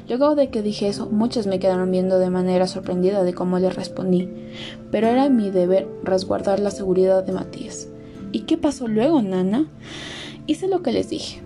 Luego 0.08 0.36
de 0.36 0.50
que 0.50 0.62
dije 0.62 0.86
eso, 0.86 1.06
muchos 1.06 1.48
me 1.48 1.58
quedaron 1.58 1.90
viendo 1.90 2.20
de 2.20 2.30
manera 2.30 2.68
sorprendida 2.68 3.24
de 3.24 3.34
cómo 3.34 3.58
le 3.58 3.70
respondí, 3.70 4.28
pero 4.92 5.08
era 5.08 5.28
mi 5.28 5.50
deber 5.50 5.88
resguardar 6.04 6.60
la 6.60 6.70
seguridad 6.70 7.24
de 7.24 7.32
Matías. 7.32 7.88
¿Y 8.30 8.40
qué 8.40 8.56
pasó 8.56 8.86
luego, 8.86 9.20
Nana? 9.20 9.66
Hice 10.46 10.68
lo 10.68 10.82
que 10.82 10.92
les 10.92 11.10
dije. 11.10 11.42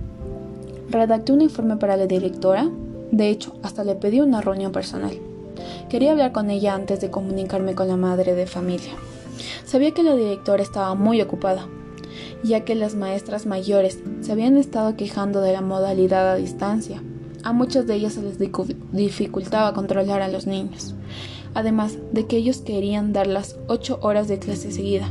Redacté 0.90 1.32
un 1.32 1.40
informe 1.40 1.76
para 1.78 1.96
la 1.96 2.06
directora, 2.06 2.68
de 3.10 3.30
hecho, 3.30 3.54
hasta 3.62 3.82
le 3.82 3.94
pedí 3.94 4.20
una 4.20 4.42
reunión 4.42 4.72
personal. 4.72 5.18
Quería 5.88 6.12
hablar 6.12 6.32
con 6.32 6.50
ella 6.50 6.74
antes 6.74 7.00
de 7.00 7.10
comunicarme 7.10 7.74
con 7.74 7.88
la 7.88 7.96
madre 7.96 8.34
de 8.34 8.46
familia. 8.46 8.92
Sabía 9.64 9.92
que 9.92 10.02
la 10.02 10.14
directora 10.14 10.62
estaba 10.62 10.94
muy 10.94 11.22
ocupada, 11.22 11.66
ya 12.42 12.66
que 12.66 12.74
las 12.74 12.94
maestras 12.94 13.46
mayores 13.46 14.00
se 14.20 14.32
habían 14.32 14.58
estado 14.58 14.96
quejando 14.96 15.40
de 15.40 15.54
la 15.54 15.62
modalidad 15.62 16.30
a 16.30 16.36
distancia 16.36 17.02
a 17.44 17.52
muchas 17.52 17.86
de 17.86 17.94
ellas 17.94 18.14
se 18.14 18.22
les 18.22 18.38
dificultaba 18.92 19.72
controlar 19.72 20.22
a 20.22 20.28
los 20.28 20.46
niños, 20.46 20.94
además 21.54 21.96
de 22.12 22.26
que 22.26 22.36
ellos 22.36 22.58
querían 22.58 23.12
dar 23.12 23.26
las 23.26 23.56
ocho 23.66 23.98
horas 24.02 24.28
de 24.28 24.38
clase 24.38 24.72
seguida. 24.72 25.10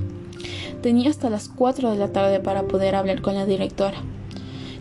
Tenía 0.82 1.10
hasta 1.10 1.30
las 1.30 1.50
4 1.50 1.92
de 1.92 1.98
la 1.98 2.10
tarde 2.10 2.40
para 2.40 2.64
poder 2.64 2.96
hablar 2.96 3.22
con 3.22 3.36
la 3.36 3.46
directora, 3.46 3.98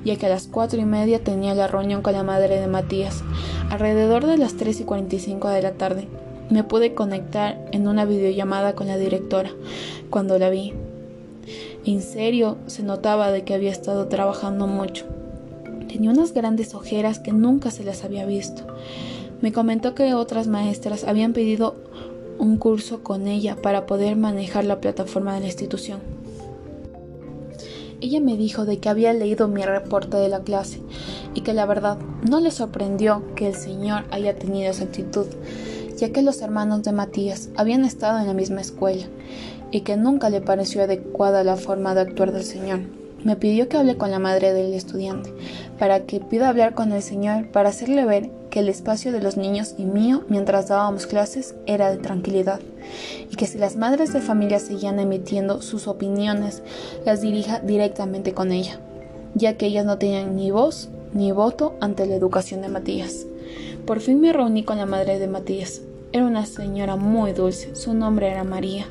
ya 0.05 0.17
que 0.17 0.27
a 0.27 0.29
las 0.29 0.47
cuatro 0.47 0.81
y 0.81 0.85
media 0.85 1.25
tenía 1.25 1.55
la 1.55 1.67
reunión 1.67 2.03
con 2.03 2.13
la 2.13 2.23
madre 2.23 2.61
de 2.61 2.69
Matías. 2.69 3.25
Alrededor 3.71 4.27
de 4.27 4.39
las 4.39 4.55
3 4.55 4.81
y 4.81 4.85
45 4.85 5.49
de 5.49 5.63
la 5.63 5.73
tarde 5.73 6.09
me 6.51 6.65
pude 6.65 6.95
conectar 6.95 7.59
en 7.73 7.89
una 7.89 8.05
videollamada 8.05 8.75
con 8.75 8.87
la 8.87 8.97
directora 8.97 9.51
cuando 10.11 10.39
la 10.39 10.51
vi. 10.51 10.73
En 11.85 12.01
serio, 12.03 12.59
se 12.67 12.83
notaba 12.83 13.31
de 13.33 13.45
que 13.45 13.55
había 13.55 13.71
estado 13.71 14.09
trabajando 14.09 14.67
mucho 14.67 15.07
Tenía 15.89 16.11
unas 16.11 16.33
grandes 16.35 16.75
ojeras 16.75 17.19
que 17.19 17.33
nunca 17.33 17.71
se 17.71 17.83
las 17.83 18.05
había 18.05 18.27
visto. 18.27 18.63
Me 19.41 19.53
comentó 19.53 19.95
que 19.95 20.15
otras 20.15 20.47
maestras 20.47 21.05
habían 21.05 21.33
pedido 21.33 21.77
un 22.39 22.57
curso 22.57 23.03
con 23.03 23.27
ella 23.27 23.57
para 23.61 23.87
poder 23.87 24.17
manejar 24.17 24.65
la 24.65 24.81
plataforma 24.81 25.35
de 25.35 25.41
la 25.41 25.47
institución. 25.47 26.01
Ella 28.01 28.21
me 28.21 28.37
dijo 28.37 28.65
de 28.65 28.79
que 28.79 28.89
había 28.89 29.13
leído 29.13 29.49
mi 29.49 29.63
reporte 29.63 30.17
de 30.19 30.29
la 30.29 30.41
clase 30.41 30.81
y 31.35 31.41
que 31.41 31.53
la 31.53 31.67
verdad 31.67 31.99
no 32.29 32.39
le 32.39 32.53
sorprendió 32.53 33.35
que 33.35 33.49
el 33.49 33.55
señor 33.55 34.05
haya 34.11 34.37
tenido 34.37 34.71
esa 34.71 34.85
actitud, 34.85 35.27
ya 35.97 36.11
que 36.11 36.23
los 36.23 36.41
hermanos 36.41 36.85
de 36.85 36.93
Matías 36.93 37.49
habían 37.57 37.85
estado 37.85 38.21
en 38.21 38.29
la 38.29 38.35
misma 38.35 38.61
escuela 38.61 39.07
y 39.73 39.81
que 39.81 39.97
nunca 39.97 40.31
le 40.31 40.41
pareció 40.41 40.85
adecuada 40.85 41.43
la 41.43 41.57
forma 41.57 41.95
de 41.95 42.03
actuar 42.03 42.33
del 42.33 42.45
señor. 42.45 42.81
Me 43.25 43.35
pidió 43.35 43.69
que 43.69 43.77
hable 43.77 43.97
con 43.97 44.13
la 44.13 44.21
madre 44.21 44.53
del 44.53 44.75
estudiante, 44.75 45.35
para 45.79 46.01
que 46.01 46.21
pida 46.21 46.49
hablar 46.49 46.75
con 46.75 46.93
el 46.93 47.03
Señor, 47.03 47.49
para 47.49 47.69
hacerle 47.69 48.05
ver 48.05 48.31
que 48.51 48.61
el 48.61 48.69
espacio 48.69 49.13
de 49.13 49.21
los 49.21 49.37
niños 49.37 49.75
y 49.79 49.85
mío 49.85 50.25
mientras 50.29 50.69
dábamos 50.69 51.07
clases 51.07 51.55
era 51.67 51.91
de 51.91 51.99
tranquilidad, 51.99 52.61
y 53.31 53.37
que 53.37 53.47
si 53.47 53.59
las 53.59 53.77
madres 53.77 54.13
de 54.13 54.21
familia 54.21 54.59
seguían 54.59 54.99
emitiendo 54.99 55.63
sus 55.63 55.87
opiniones, 55.87 56.63
las 57.05 57.21
dirija 57.21 57.61
directamente 57.61 58.35
con 58.35 58.53
ella, 58.53 58.81
ya 59.35 59.57
que 59.57 59.67
ellas 59.67 59.85
no 59.85 59.99
tenían 59.99 60.37
ni 60.37 60.51
voz 60.51 60.89
ni 61.15 61.33
voto 61.33 61.75
ante 61.81 62.07
la 62.07 62.15
educación 62.15 62.63
de 62.63 62.69
Matías. 62.69 63.27
Por 63.87 64.01
fin 64.01 64.21
me 64.21 64.33
reuní 64.33 64.65
con 64.65 64.79
la 64.79 64.87
madre 64.87 65.19
de 65.19 65.29
Matías. 65.29 65.81
Era 66.13 66.25
una 66.25 66.47
señora 66.47 66.97
muy 66.97 67.33
dulce, 67.33 67.75
su 67.75 67.95
nombre 67.95 68.31
era 68.31 68.45
María. 68.45 68.87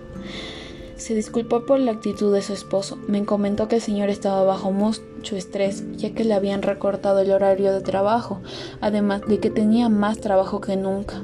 Se 0.97 1.13
disculpó 1.13 1.63
por 1.63 1.79
la 1.79 1.91
actitud 1.91 2.33
de 2.33 2.41
su 2.41 2.53
esposo. 2.53 2.97
Me 3.07 3.23
comentó 3.23 3.67
que 3.67 3.75
el 3.75 3.81
señor 3.81 4.09
estaba 4.09 4.43
bajo 4.43 4.71
mucho 4.71 5.35
estrés, 5.35 5.83
ya 5.95 6.09
que 6.15 6.23
le 6.23 6.33
habían 6.33 6.63
recortado 6.63 7.19
el 7.19 7.31
horario 7.31 7.71
de 7.71 7.81
trabajo, 7.81 8.41
además 8.81 9.21
de 9.27 9.39
que 9.39 9.51
tenía 9.51 9.89
más 9.89 10.17
trabajo 10.17 10.59
que 10.59 10.75
nunca. 10.75 11.21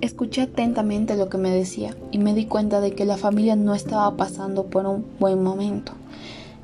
Escuché 0.00 0.42
atentamente 0.42 1.16
lo 1.16 1.28
que 1.28 1.38
me 1.38 1.50
decía 1.50 1.96
y 2.10 2.18
me 2.18 2.34
di 2.34 2.46
cuenta 2.46 2.80
de 2.80 2.96
que 2.96 3.04
la 3.04 3.16
familia 3.16 3.54
no 3.54 3.76
estaba 3.76 4.16
pasando 4.16 4.64
por 4.64 4.86
un 4.86 5.06
buen 5.20 5.40
momento. 5.40 5.92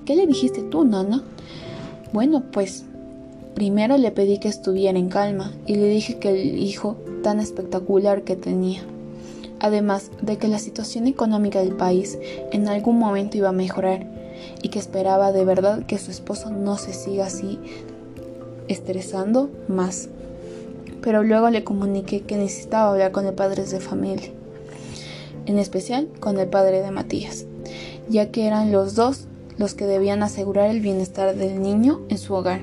¿Qué 0.05 0.17
le 0.17 0.27
dijiste 0.27 0.63
tú, 0.63 0.85
Nana? 0.85 1.23
Bueno, 2.13 2.43
pues 2.51 2.85
primero 3.55 3.97
le 3.97 4.11
pedí 4.11 4.39
que 4.41 4.49
estuviera 4.49 4.99
en 4.99 5.11
calma 5.11 5.53
y 5.65 5.77
le 5.77 5.87
dije 5.87 6.19
que 6.19 6.31
el 6.31 6.59
hijo 6.59 6.97
tan 7.23 7.39
espectacular 7.39 8.25
que 8.25 8.35
tenía 8.35 8.83
además 9.61 10.11
de 10.23 10.39
que 10.39 10.49
la 10.49 10.59
situación 10.59 11.07
económica 11.07 11.61
del 11.61 11.77
país 11.77 12.19
en 12.51 12.69
algún 12.69 12.99
momento 12.99 13.37
iba 13.37 13.51
a 13.51 13.53
mejorar 13.53 14.07
y 14.63 14.71
que 14.71 14.79
esperaba 14.79 15.33
de 15.33 15.45
verdad 15.45 15.85
que 15.87 15.99
su 15.99 16.11
esposo 16.11 16.51
no 16.51 16.79
se 16.79 16.93
siga 16.93 17.27
así 17.27 17.59
estresando 18.69 19.51
más. 19.69 20.09
Pero 21.03 21.23
luego 21.23 21.51
le 21.51 21.65
comuniqué 21.65 22.23
que 22.23 22.37
necesitaba 22.37 22.91
hablar 22.91 23.13
con 23.13 23.27
el 23.27 23.35
padre 23.35 23.65
de 23.65 23.81
familia, 23.81 24.31
en 25.47 25.59
especial 25.59 26.09
con 26.21 26.39
el 26.39 26.49
padre 26.49 26.83
de 26.83 26.91
Matías, 26.91 27.47
ya 28.09 28.31
que 28.31 28.47
eran 28.47 28.73
los 28.73 28.95
dos 28.95 29.27
los 29.59 29.75
que 29.75 29.87
debían 29.87 30.23
asegurar 30.23 30.71
el 30.71 30.81
bienestar 30.81 31.37
del 31.37 31.61
niño 31.61 32.01
en 32.09 32.17
su 32.17 32.35
hogar. 32.35 32.61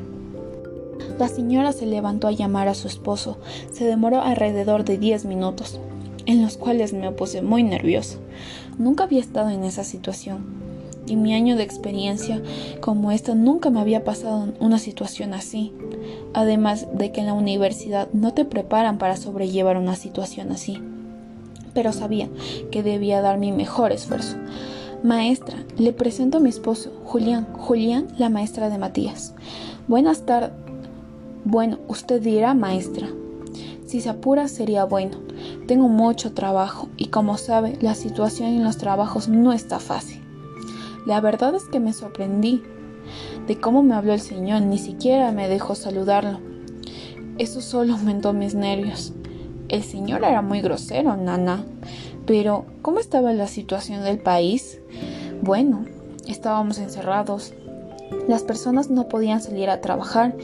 La 1.20 1.28
señora 1.28 1.72
se 1.72 1.86
levantó 1.86 2.28
a 2.28 2.32
llamar 2.32 2.68
a 2.68 2.74
su 2.74 2.88
esposo. 2.88 3.38
Se 3.72 3.86
demoró 3.86 4.22
alrededor 4.22 4.84
de 4.84 4.98
10 4.98 5.26
minutos 5.26 5.80
en 6.28 6.44
los 6.44 6.58
cuales 6.58 6.94
me 6.94 7.12
puse 7.12 7.42
muy 7.42 7.64
nervioso. 7.64 8.20
Nunca 8.78 9.06
había 9.06 9.22
estado 9.22 9.50
en 9.50 9.64
esa 9.64 9.84
situación 9.84 10.68
y 11.08 11.16
mi 11.16 11.34
año 11.34 11.56
de 11.56 11.64
experiencia 11.64 12.42
como 12.82 13.12
esta 13.12 13.34
nunca 13.34 13.70
me 13.70 13.80
había 13.80 14.04
pasado 14.04 14.50
una 14.60 14.78
situación 14.78 15.34
así. 15.34 15.74
Además 16.34 16.88
de 16.94 17.12
que 17.12 17.22
en 17.22 17.28
la 17.28 17.34
universidad 17.34 18.10
no 18.14 18.34
te 18.34 18.46
preparan 18.46 18.98
para 18.98 19.18
sobrellevar 19.18 19.78
una 19.78 19.96
situación 19.96 20.52
así. 20.52 20.82
Pero 21.74 21.94
sabía 21.94 22.30
que 22.72 22.84
debía 22.84 23.22
dar 23.22 23.38
mi 23.38 23.52
mejor 23.52 23.92
esfuerzo. 23.92 24.38
Maestra, 25.04 25.58
le 25.78 25.94
presento 25.94 26.38
a 26.38 26.42
mi 26.42 26.50
esposo, 26.50 26.92
Julián. 27.06 27.48
Julián, 27.54 28.08
la 28.18 28.30
maestra 28.30 28.70
de 28.70 28.78
Matías. 28.78 29.34
Buenas 29.88 30.26
tardes. 30.26 30.52
Bueno, 31.46 31.80
usted 31.88 32.22
dirá 32.22 32.54
maestra. 32.54 33.08
Si 33.88 34.02
se 34.02 34.10
apura 34.10 34.50
sería 34.50 34.84
bueno. 34.84 35.18
Tengo 35.66 35.88
mucho 35.88 36.34
trabajo 36.34 36.90
y 36.98 37.08
como 37.08 37.38
sabe, 37.38 37.78
la 37.82 37.96
situación 37.96 38.50
en 38.50 38.66
los 38.66 38.78
trabajos 38.78 39.30
no 39.30 39.54
está 39.54 39.80
fácil. 39.80 40.22
La 41.06 41.22
verdad 41.22 41.56
es 41.56 41.64
que 41.64 41.80
me 41.80 41.94
sorprendí 41.94 42.62
de 43.48 43.58
cómo 43.58 43.84
me 43.84 43.96
habló 43.96 44.12
el 44.12 44.20
Señor, 44.20 44.62
ni 44.64 44.78
siquiera 44.78 45.32
me 45.32 45.48
dejó 45.48 45.74
saludarlo. 45.74 46.42
Eso 47.38 47.62
solo 47.62 47.94
aumentó 47.94 48.34
mis 48.34 48.56
nervios. 48.56 49.14
El 49.70 49.84
Señor 49.84 50.26
era 50.26 50.42
muy 50.42 50.60
grosero, 50.60 51.16
Nana. 51.16 51.64
Pero, 52.26 52.66
¿cómo 52.82 53.00
estaba 53.00 53.32
la 53.32 53.48
situación 53.48 54.04
del 54.04 54.20
país? 54.20 54.82
Bueno, 55.42 55.86
estábamos 56.28 56.78
encerrados. 56.78 57.54
Las 58.28 58.44
personas 58.44 58.90
no 58.90 59.08
podían 59.08 59.42
salir 59.42 59.70
a 59.70 59.80
trabajar 59.80 60.36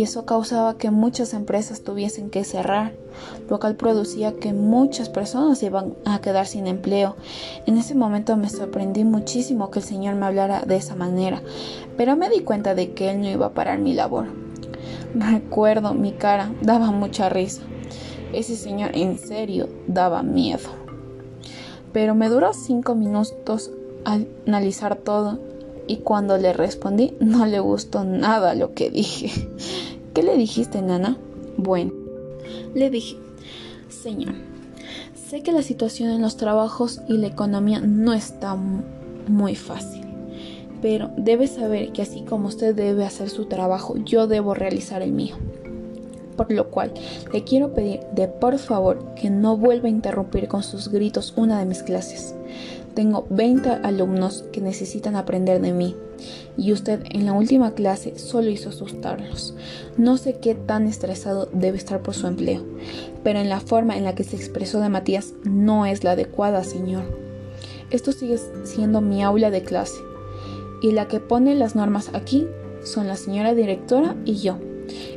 y 0.00 0.04
eso 0.04 0.24
causaba 0.24 0.78
que 0.78 0.90
muchas 0.90 1.34
empresas 1.34 1.82
tuviesen 1.82 2.30
que 2.30 2.42
cerrar, 2.42 2.94
lo 3.50 3.60
cual 3.60 3.76
producía 3.76 4.32
que 4.32 4.54
muchas 4.54 5.10
personas 5.10 5.62
iban 5.62 5.92
a 6.06 6.22
quedar 6.22 6.46
sin 6.46 6.66
empleo. 6.66 7.16
En 7.66 7.76
ese 7.76 7.94
momento 7.94 8.34
me 8.38 8.48
sorprendí 8.48 9.04
muchísimo 9.04 9.70
que 9.70 9.80
el 9.80 9.84
Señor 9.84 10.14
me 10.14 10.24
hablara 10.24 10.62
de 10.62 10.76
esa 10.76 10.94
manera, 10.94 11.42
pero 11.98 12.16
me 12.16 12.30
di 12.30 12.40
cuenta 12.40 12.74
de 12.74 12.94
que 12.94 13.10
Él 13.10 13.20
no 13.20 13.28
iba 13.28 13.44
a 13.44 13.52
parar 13.52 13.78
mi 13.78 13.92
labor. 13.92 14.24
Recuerdo 15.14 15.92
mi 15.92 16.12
cara, 16.12 16.50
daba 16.62 16.90
mucha 16.92 17.28
risa. 17.28 17.60
Ese 18.32 18.56
Señor 18.56 18.92
en 18.94 19.18
serio 19.18 19.68
daba 19.86 20.22
miedo. 20.22 20.70
Pero 21.92 22.14
me 22.14 22.30
duró 22.30 22.54
cinco 22.54 22.94
minutos 22.94 23.70
analizar 24.06 24.96
todo 24.96 25.49
y 25.90 25.96
cuando 25.96 26.38
le 26.38 26.52
respondí 26.52 27.14
no 27.18 27.46
le 27.46 27.58
gustó 27.58 28.04
nada 28.04 28.54
lo 28.54 28.74
que 28.74 28.90
dije. 28.90 29.48
¿Qué 30.14 30.22
le 30.22 30.36
dijiste, 30.36 30.80
Nana? 30.82 31.18
Bueno, 31.56 31.90
le 32.74 32.90
dije, 32.90 33.16
Señor, 33.88 34.34
sé 35.28 35.42
que 35.42 35.50
la 35.50 35.62
situación 35.62 36.10
en 36.10 36.22
los 36.22 36.36
trabajos 36.36 37.00
y 37.08 37.16
la 37.16 37.26
economía 37.26 37.80
no 37.80 38.12
está 38.12 38.54
muy 38.54 39.56
fácil, 39.56 40.06
pero 40.80 41.10
debe 41.16 41.48
saber 41.48 41.90
que 41.90 42.02
así 42.02 42.22
como 42.22 42.46
usted 42.46 42.72
debe 42.72 43.04
hacer 43.04 43.28
su 43.28 43.46
trabajo, 43.46 43.96
yo 43.96 44.28
debo 44.28 44.54
realizar 44.54 45.02
el 45.02 45.10
mío. 45.10 45.34
Por 46.36 46.52
lo 46.52 46.70
cual, 46.70 46.92
le 47.32 47.42
quiero 47.42 47.74
pedir 47.74 48.00
de 48.14 48.28
por 48.28 48.58
favor 48.58 49.12
que 49.16 49.28
no 49.28 49.56
vuelva 49.56 49.88
a 49.88 49.90
interrumpir 49.90 50.46
con 50.46 50.62
sus 50.62 50.88
gritos 50.88 51.34
una 51.36 51.58
de 51.58 51.66
mis 51.66 51.82
clases. 51.82 52.36
Tengo 52.94 53.26
20 53.30 53.70
alumnos 53.70 54.44
que 54.52 54.60
necesitan 54.60 55.16
aprender 55.16 55.60
de 55.60 55.72
mí 55.72 55.96
y 56.56 56.72
usted 56.72 57.02
en 57.10 57.24
la 57.24 57.32
última 57.32 57.72
clase 57.74 58.18
solo 58.18 58.50
hizo 58.50 58.70
asustarlos. 58.70 59.54
No 59.96 60.16
sé 60.16 60.38
qué 60.40 60.54
tan 60.54 60.86
estresado 60.86 61.48
debe 61.52 61.78
estar 61.78 62.02
por 62.02 62.14
su 62.14 62.26
empleo, 62.26 62.64
pero 63.22 63.38
en 63.38 63.48
la 63.48 63.60
forma 63.60 63.96
en 63.96 64.04
la 64.04 64.14
que 64.14 64.24
se 64.24 64.36
expresó 64.36 64.80
de 64.80 64.88
Matías 64.88 65.34
no 65.44 65.86
es 65.86 66.04
la 66.04 66.12
adecuada, 66.12 66.64
señor. 66.64 67.04
Esto 67.90 68.12
sigue 68.12 68.38
siendo 68.64 69.00
mi 69.00 69.22
aula 69.22 69.50
de 69.50 69.62
clase 69.62 70.00
y 70.82 70.92
la 70.92 71.08
que 71.08 71.20
pone 71.20 71.54
las 71.54 71.76
normas 71.76 72.10
aquí 72.14 72.46
son 72.84 73.06
la 73.06 73.16
señora 73.16 73.54
directora 73.54 74.16
y 74.24 74.36
yo. 74.36 74.58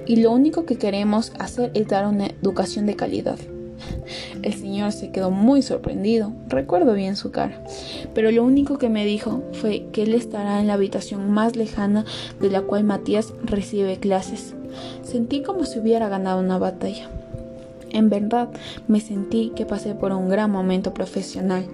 Y 0.06 0.18
lo 0.18 0.32
único 0.32 0.66
que 0.66 0.78
queremos 0.78 1.32
hacer 1.40 1.72
es 1.74 1.88
dar 1.88 2.06
una 2.06 2.28
educación 2.28 2.86
de 2.86 2.96
calidad. 2.96 3.40
El 4.42 4.54
señor 4.54 4.92
se 4.92 5.12
quedó 5.12 5.32
muy 5.32 5.62
sorprendido, 5.62 6.34
recuerdo 6.48 6.94
bien 6.94 7.16
su 7.16 7.32
cara, 7.32 7.64
pero 8.14 8.32
lo 8.32 8.44
único 8.44 8.78
que 8.78 8.90
me 8.90 9.06
dijo 9.06 9.44
fue 9.54 9.86
que 9.92 10.04
él 10.04 10.14
estará 10.14 10.60
en 10.60 10.68
la 10.68 10.74
habitación 10.74 11.32
más 11.32 11.56
lejana 11.56 12.06
de 12.40 12.50
la 12.50 12.62
cual 12.62 12.84
Matías 12.84 13.34
recibe 13.44 13.98
clases. 13.98 14.56
Sentí 15.04 15.42
como 15.42 15.66
si 15.66 15.80
hubiera 15.80 16.10
ganado 16.10 16.40
una 16.40 16.58
batalla. 16.58 17.10
En 17.94 18.10
verdad, 18.10 18.50
me 18.88 19.00
sentí 19.00 19.52
que 19.56 19.66
pasé 19.66 19.94
por 19.94 20.12
un 20.12 20.28
gran 20.28 20.52
momento 20.52 20.94
profesional. 20.94 21.66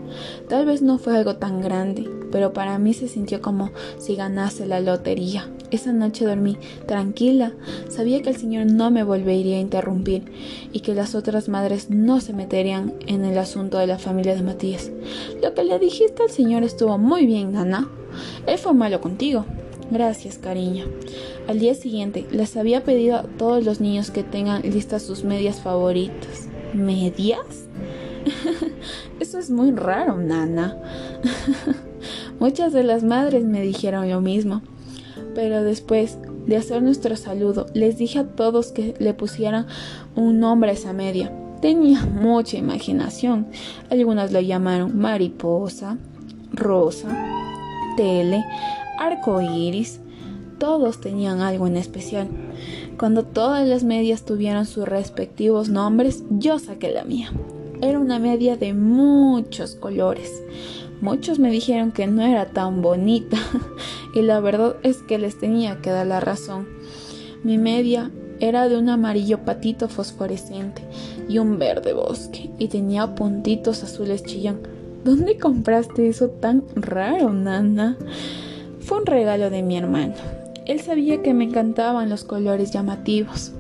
Tal 0.49 0.65
vez 0.65 0.81
no 0.81 0.97
fue 0.97 1.15
algo 1.15 1.37
tan 1.37 1.61
grande, 1.61 2.09
pero 2.31 2.51
para 2.51 2.77
mí 2.77 2.93
se 2.93 3.07
sintió 3.07 3.41
como 3.41 3.71
si 3.97 4.15
ganase 4.15 4.67
la 4.67 4.81
lotería. 4.81 5.49
Esa 5.71 5.93
noche 5.93 6.25
dormí 6.25 6.57
tranquila, 6.87 7.53
sabía 7.89 8.21
que 8.21 8.29
el 8.29 8.35
Señor 8.35 8.65
no 8.65 8.91
me 8.91 9.03
volvería 9.03 9.57
a 9.57 9.61
interrumpir 9.61 10.23
y 10.73 10.81
que 10.81 10.93
las 10.93 11.15
otras 11.15 11.47
madres 11.47 11.89
no 11.89 12.19
se 12.19 12.33
meterían 12.33 12.93
en 13.07 13.23
el 13.23 13.37
asunto 13.37 13.77
de 13.77 13.87
la 13.87 13.97
familia 13.97 14.35
de 14.35 14.41
Matías. 14.41 14.91
Lo 15.41 15.53
que 15.53 15.63
le 15.63 15.79
dijiste 15.79 16.23
al 16.23 16.31
Señor 16.31 16.63
estuvo 16.63 16.97
muy 16.97 17.25
bien, 17.25 17.53
Nana. 17.53 17.87
Él 18.45 18.57
fue 18.57 18.73
malo 18.73 18.99
contigo. 18.99 19.45
Gracias, 19.91 20.37
cariño. 20.37 20.85
Al 21.47 21.59
día 21.59 21.73
siguiente 21.73 22.27
les 22.31 22.55
había 22.57 22.83
pedido 22.83 23.17
a 23.17 23.23
todos 23.23 23.65
los 23.65 23.81
niños 23.81 24.11
que 24.11 24.23
tengan 24.23 24.61
listas 24.61 25.01
sus 25.01 25.23
medias 25.23 25.61
favoritas. 25.61 26.47
¿Medias? 26.73 27.65
Eso 29.19 29.39
es 29.39 29.49
muy 29.49 29.71
raro, 29.71 30.17
Nana. 30.17 30.77
Muchas 32.39 32.71
de 32.71 32.83
las 32.83 33.03
madres 33.03 33.45
me 33.45 33.61
dijeron 33.61 34.09
lo 34.09 34.21
mismo. 34.21 34.61
Pero 35.33 35.63
después 35.63 36.19
de 36.45 36.57
hacer 36.57 36.83
nuestro 36.83 37.15
saludo, 37.15 37.65
les 37.73 37.97
dije 37.97 38.19
a 38.19 38.27
todos 38.27 38.71
que 38.71 38.93
le 38.99 39.13
pusieran 39.13 39.65
un 40.15 40.39
nombre 40.39 40.69
a 40.69 40.73
esa 40.73 40.93
media. 40.93 41.31
Tenía 41.61 42.05
mucha 42.05 42.57
imaginación. 42.57 43.47
Algunas 43.89 44.31
la 44.31 44.41
llamaron 44.41 44.97
mariposa, 44.97 45.97
rosa, 46.53 47.09
tele, 47.97 48.45
arco 48.99 49.41
iris, 49.41 49.99
todos 50.59 50.99
tenían 51.01 51.41
algo 51.41 51.67
en 51.67 51.77
especial. 51.77 52.27
Cuando 52.97 53.23
todas 53.23 53.67
las 53.67 53.83
medias 53.83 54.25
tuvieron 54.25 54.65
sus 54.65 54.87
respectivos 54.87 55.69
nombres, 55.69 56.23
yo 56.29 56.59
saqué 56.59 56.91
la 56.91 57.05
mía. 57.05 57.31
Era 57.81 57.97
una 57.97 58.19
media 58.19 58.57
de 58.57 58.73
muchos 58.73 59.75
colores. 59.75 60.43
Muchos 60.99 61.39
me 61.39 61.49
dijeron 61.49 61.93
que 61.93 62.07
no 62.07 62.23
era 62.23 62.47
tan 62.47 62.81
bonita 62.81 63.37
y 64.13 64.21
la 64.21 64.41
verdad 64.41 64.75
es 64.83 64.97
que 64.97 65.17
les 65.17 65.39
tenía 65.39 65.81
que 65.81 65.91
dar 65.91 66.05
la 66.05 66.19
razón. 66.19 66.67
Mi 67.41 67.57
media 67.57 68.11
era 68.41 68.67
de 68.67 68.77
un 68.77 68.89
amarillo 68.89 69.45
patito 69.45 69.87
fosforescente 69.87 70.81
y 71.29 71.37
un 71.37 71.57
verde 71.57 71.93
bosque 71.93 72.49
y 72.59 72.67
tenía 72.67 73.15
puntitos 73.15 73.81
azules 73.83 74.23
chillón. 74.23 74.59
¿Dónde 75.05 75.37
compraste 75.37 76.09
eso 76.09 76.27
tan 76.27 76.65
raro, 76.75 77.31
Nana? 77.31 77.97
Fue 78.89 78.97
un 78.97 79.05
regalo 79.05 79.51
de 79.51 79.61
mi 79.61 79.77
hermano. 79.77 80.15
Él 80.65 80.81
sabía 80.81 81.21
que 81.21 81.35
me 81.35 81.43
encantaban 81.43 82.09
los 82.09 82.23
colores 82.23 82.71
llamativos. 82.71 83.51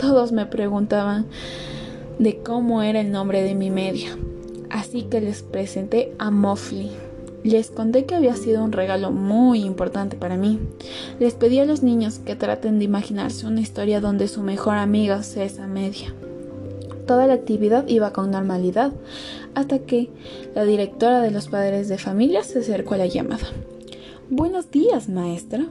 Todos 0.00 0.32
me 0.32 0.46
preguntaban 0.46 1.26
de 2.18 2.38
cómo 2.38 2.82
era 2.82 3.00
el 3.00 3.12
nombre 3.12 3.44
de 3.44 3.54
mi 3.54 3.70
media. 3.70 4.18
Así 4.70 5.02
que 5.02 5.20
les 5.20 5.44
presenté 5.44 6.12
a 6.18 6.32
Mofli. 6.32 6.90
Les 7.44 7.70
conté 7.70 8.04
que 8.04 8.16
había 8.16 8.34
sido 8.34 8.64
un 8.64 8.72
regalo 8.72 9.12
muy 9.12 9.62
importante 9.62 10.16
para 10.16 10.36
mí. 10.36 10.58
Les 11.20 11.34
pedí 11.34 11.60
a 11.60 11.66
los 11.66 11.84
niños 11.84 12.18
que 12.18 12.34
traten 12.34 12.80
de 12.80 12.86
imaginarse 12.86 13.46
una 13.46 13.60
historia 13.60 14.00
donde 14.00 14.26
su 14.26 14.42
mejor 14.42 14.74
amiga 14.74 15.22
sea 15.22 15.44
esa 15.44 15.68
media. 15.68 16.12
Toda 17.06 17.28
la 17.28 17.34
actividad 17.34 17.86
iba 17.86 18.12
con 18.12 18.32
normalidad, 18.32 18.92
hasta 19.54 19.78
que 19.78 20.10
la 20.52 20.64
directora 20.64 21.22
de 21.22 21.30
los 21.30 21.46
padres 21.46 21.88
de 21.88 21.96
familia 21.96 22.42
se 22.42 22.58
acercó 22.58 22.94
a 22.94 22.98
la 22.98 23.06
llamada. 23.06 23.46
Buenos 24.30 24.70
días, 24.70 25.10
maestra. 25.10 25.66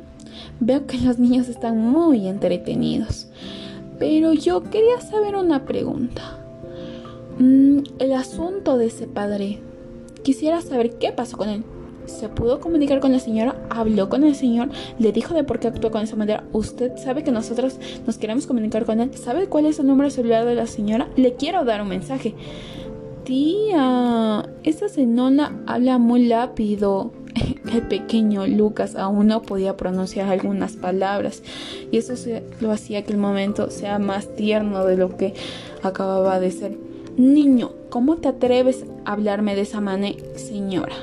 Veo 0.60 0.86
que 0.86 1.00
los 1.00 1.18
niños 1.18 1.50
están 1.50 1.80
muy 1.80 2.28
entretenidos. 2.28 3.28
Pero 3.98 4.34
yo 4.34 4.62
quería 4.62 5.02
saber 5.02 5.36
una 5.36 5.66
pregunta. 5.66 6.39
Mm, 7.39 7.80
el 7.98 8.13
asunto 8.13 8.78
de 8.78 8.86
ese 8.86 9.08
padre. 9.08 9.60
Quisiera 10.22 10.62
saber 10.62 11.00
qué 11.00 11.12
pasó 11.12 11.36
con 11.36 11.50
él. 11.50 11.63
¿Se 12.06 12.30
pudo 12.30 12.60
comunicar 12.60 13.00
con 13.00 13.12
la 13.12 13.18
señora? 13.18 13.56
¿Habló 13.72 14.08
con 14.08 14.24
el 14.24 14.36
señor? 14.36 14.70
¿Le 15.00 15.12
dijo 15.12 15.34
de 15.34 15.44
por 15.44 15.60
qué 15.60 15.70
actuó 15.70 15.89
con 15.89 16.04
esa 16.04 16.16
manera? 16.16 16.44
¿Usted 16.54 16.96
sabe 16.98 17.24
que 17.24 17.32
nosotros 17.32 17.80
nos 18.06 18.20
queremos 18.20 18.46
comunicar 18.46 18.86
con 18.86 19.00
él? 19.00 19.16
¿Sabe 19.16 19.48
cuál 19.48 19.66
es 19.66 19.80
el 19.80 19.88
número 19.88 20.12
celular 20.12 20.46
de 20.46 20.54
la 20.54 20.68
señora? 20.68 21.10
Le 21.16 21.34
quiero 21.34 21.66
dar 21.66 21.82
un 21.82 21.88
mensaje. 21.88 22.36
Tía, 23.24 24.48
esa 24.63 24.89
señora 24.89 25.54
habla 25.66 25.98
muy 25.98 26.30
rápido. 26.30 27.22
El 27.73 27.81
pequeño 27.81 28.45
Lucas 28.45 28.95
aún 28.95 29.27
no 29.27 29.41
podía 29.41 29.75
pronunciar 29.75 30.29
algunas 30.29 30.73
palabras 30.73 31.41
y 31.91 31.97
eso 31.97 32.13
lo 32.62 32.71
hacía 32.71 33.03
que 33.03 33.13
el 33.13 33.17
momento 33.17 33.71
sea 33.71 33.97
más 33.97 34.36
tierno 34.36 34.86
de 34.86 34.95
lo 34.95 35.17
que 35.17 35.33
acababa 35.81 36.39
de 36.39 36.51
ser. 36.51 36.77
Niño, 37.17 37.71
¿cómo 37.89 38.17
te 38.17 38.27
atreves 38.27 38.86
a 39.05 39.13
hablarme 39.13 39.55
de 39.55 39.62
esa 39.62 39.81
manera, 39.81 40.19
señora? 40.36 40.95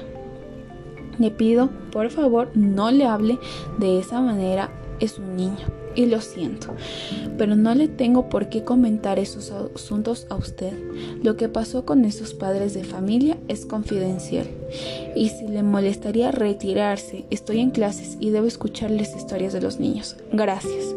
Le 1.18 1.33
pido, 1.33 1.70
por 1.90 2.09
favor, 2.11 2.50
no 2.54 2.92
le 2.92 3.04
hable 3.04 3.40
de 3.78 3.98
esa 3.98 4.20
manera, 4.20 4.70
es 5.00 5.18
un 5.18 5.35
niño 5.35 5.80
y 5.94 6.07
lo 6.07 6.20
siento, 6.20 6.74
pero 7.38 7.57
no 7.57 7.74
le 7.74 7.88
tengo 7.88 8.29
por 8.29 8.48
qué 8.48 8.64
comentar 8.64 9.18
esos 9.18 9.50
asuntos 9.50 10.26
a 10.31 10.37
usted. 10.37 10.72
Lo 11.22 11.37
que 11.37 11.48
pasó 11.48 11.85
con 11.85 12.05
esos 12.05 12.35
padres 12.35 12.74
de 12.74 12.85
familia 12.85 13.38
es 13.48 13.66
confidencial. 13.66 14.46
Y 15.16 15.31
si 15.31 15.48
le 15.48 15.62
molestaría 15.62 16.31
retirarse, 16.31 17.26
estoy 17.31 17.61
en 17.61 17.70
clases 17.70 18.16
y 18.20 18.31
debo 18.31 18.46
escucharles 18.46 19.16
historias 19.16 19.53
de 19.53 19.61
los 19.61 19.81
niños. 19.81 20.16
Gracias. 20.33 20.94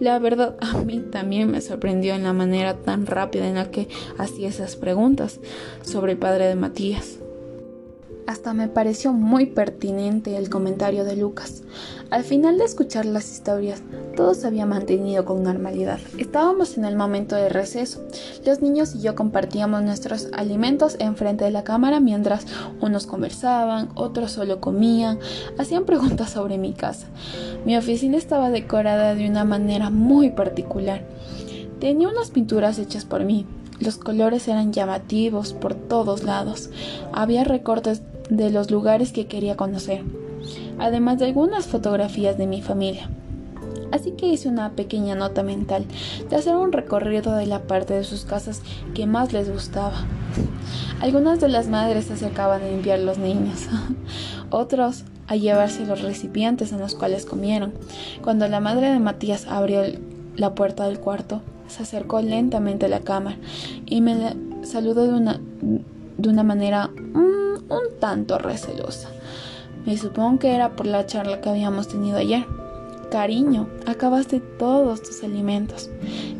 La 0.00 0.18
verdad, 0.20 0.56
a 0.60 0.78
mí 0.78 1.00
también 1.10 1.50
me 1.50 1.60
sorprendió 1.60 2.14
en 2.14 2.22
la 2.22 2.32
manera 2.32 2.74
tan 2.74 3.06
rápida 3.06 3.48
en 3.48 3.56
la 3.56 3.70
que 3.70 3.88
hacía 4.16 4.48
esas 4.48 4.76
preguntas 4.76 5.40
sobre 5.82 6.12
el 6.12 6.18
padre 6.18 6.46
de 6.46 6.54
Matías. 6.54 7.18
Hasta 8.28 8.52
me 8.52 8.68
pareció 8.68 9.14
muy 9.14 9.46
pertinente 9.46 10.36
el 10.36 10.50
comentario 10.50 11.06
de 11.06 11.16
Lucas. 11.16 11.62
Al 12.10 12.24
final 12.24 12.58
de 12.58 12.66
escuchar 12.66 13.06
las 13.06 13.32
historias, 13.32 13.82
todo 14.16 14.34
se 14.34 14.46
había 14.46 14.66
mantenido 14.66 15.24
con 15.24 15.42
normalidad. 15.42 15.98
Estábamos 16.18 16.76
en 16.76 16.84
el 16.84 16.94
momento 16.94 17.36
de 17.36 17.48
receso. 17.48 18.06
Los 18.44 18.60
niños 18.60 18.94
y 18.94 19.00
yo 19.00 19.14
compartíamos 19.14 19.82
nuestros 19.82 20.28
alimentos 20.34 20.96
enfrente 20.98 21.46
de 21.46 21.52
la 21.52 21.64
cámara 21.64 22.00
mientras 22.00 22.46
unos 22.82 23.06
conversaban, 23.06 23.88
otros 23.94 24.32
solo 24.32 24.60
comían, 24.60 25.18
hacían 25.56 25.86
preguntas 25.86 26.28
sobre 26.28 26.58
mi 26.58 26.74
casa. 26.74 27.06
Mi 27.64 27.78
oficina 27.78 28.18
estaba 28.18 28.50
decorada 28.50 29.14
de 29.14 29.26
una 29.26 29.46
manera 29.46 29.88
muy 29.88 30.28
particular. 30.32 31.02
Tenía 31.80 32.08
unas 32.08 32.30
pinturas 32.30 32.78
hechas 32.78 33.06
por 33.06 33.24
mí, 33.24 33.46
los 33.80 33.96
colores 33.96 34.48
eran 34.48 34.72
llamativos 34.72 35.52
por 35.52 35.74
todos 35.74 36.24
lados. 36.24 36.68
Había 37.12 37.44
recortes 37.44 38.02
de 38.30 38.50
los 38.50 38.70
lugares 38.70 39.12
que 39.12 39.26
quería 39.26 39.56
conocer, 39.56 40.02
además 40.78 41.18
de 41.18 41.26
algunas 41.26 41.66
fotografías 41.66 42.38
de 42.38 42.46
mi 42.46 42.62
familia. 42.62 43.08
Así 43.90 44.12
que 44.12 44.26
hice 44.26 44.48
una 44.48 44.70
pequeña 44.72 45.14
nota 45.14 45.42
mental 45.42 45.86
de 46.28 46.36
hacer 46.36 46.54
un 46.56 46.72
recorrido 46.72 47.34
de 47.34 47.46
la 47.46 47.62
parte 47.62 47.94
de 47.94 48.04
sus 48.04 48.24
casas 48.24 48.62
que 48.94 49.06
más 49.06 49.32
les 49.32 49.50
gustaba. 49.50 50.04
Algunas 51.00 51.40
de 51.40 51.48
las 51.48 51.68
madres 51.68 52.06
se 52.06 52.14
acercaban 52.14 52.62
a 52.62 52.68
limpiar 52.68 52.98
los 52.98 53.18
niños, 53.18 53.66
otros 54.50 55.04
a 55.26 55.36
llevarse 55.36 55.86
los 55.86 56.02
recipientes 56.02 56.72
en 56.72 56.80
los 56.80 56.94
cuales 56.94 57.24
comieron. 57.24 57.72
Cuando 58.22 58.48
la 58.48 58.60
madre 58.60 58.90
de 58.90 58.98
Matías 58.98 59.46
abrió 59.46 59.82
la 60.36 60.54
puerta 60.54 60.86
del 60.86 61.00
cuarto, 61.00 61.42
se 61.66 61.82
acercó 61.82 62.20
lentamente 62.20 62.86
a 62.86 62.88
la 62.88 63.00
cama 63.00 63.36
y 63.86 64.00
me 64.00 64.36
saludó 64.62 65.06
de 65.06 65.14
una, 65.14 65.40
de 66.16 66.28
una 66.28 66.42
manera 66.42 66.90
un 67.68 67.98
tanto 68.00 68.38
recelosa. 68.38 69.08
Me 69.86 69.96
supongo 69.96 70.38
que 70.38 70.54
era 70.54 70.76
por 70.76 70.86
la 70.86 71.06
charla 71.06 71.40
que 71.40 71.48
habíamos 71.48 71.88
tenido 71.88 72.18
ayer. 72.18 72.44
Cariño, 73.10 73.68
acabaste 73.86 74.40
todos 74.40 75.02
tus 75.02 75.24
alimentos 75.24 75.88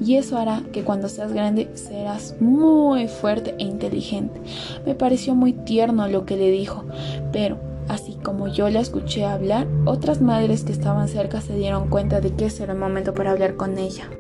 y 0.05 0.17
eso 0.17 0.37
hará 0.37 0.63
que 0.71 0.85
cuando 0.85 1.09
seas 1.09 1.33
grande 1.33 1.71
serás 1.75 2.37
muy 2.41 3.09
fuerte 3.09 3.55
e 3.59 3.63
inteligente. 3.63 4.39
Me 4.85 4.95
pareció 4.95 5.35
muy 5.35 5.55
tierno 5.55 6.09
lo 6.09 6.27
que 6.27 6.37
le 6.37 6.51
dijo, 6.51 6.85
pero 7.33 7.57
así 7.89 8.19
como 8.23 8.49
yo 8.49 8.69
la 8.69 8.81
escuché 8.81 9.25
hablar, 9.25 9.67
otras 9.87 10.21
madres 10.21 10.63
que 10.63 10.73
estaban 10.73 11.09
cerca 11.09 11.41
se 11.41 11.57
dieron 11.57 11.89
cuenta 11.89 12.21
de 12.21 12.35
que 12.35 12.47
ese 12.47 12.65
era 12.65 12.75
el 12.75 12.79
momento 12.79 13.15
para 13.15 13.31
hablar 13.31 13.57
con 13.57 13.79
ella. 13.79 14.11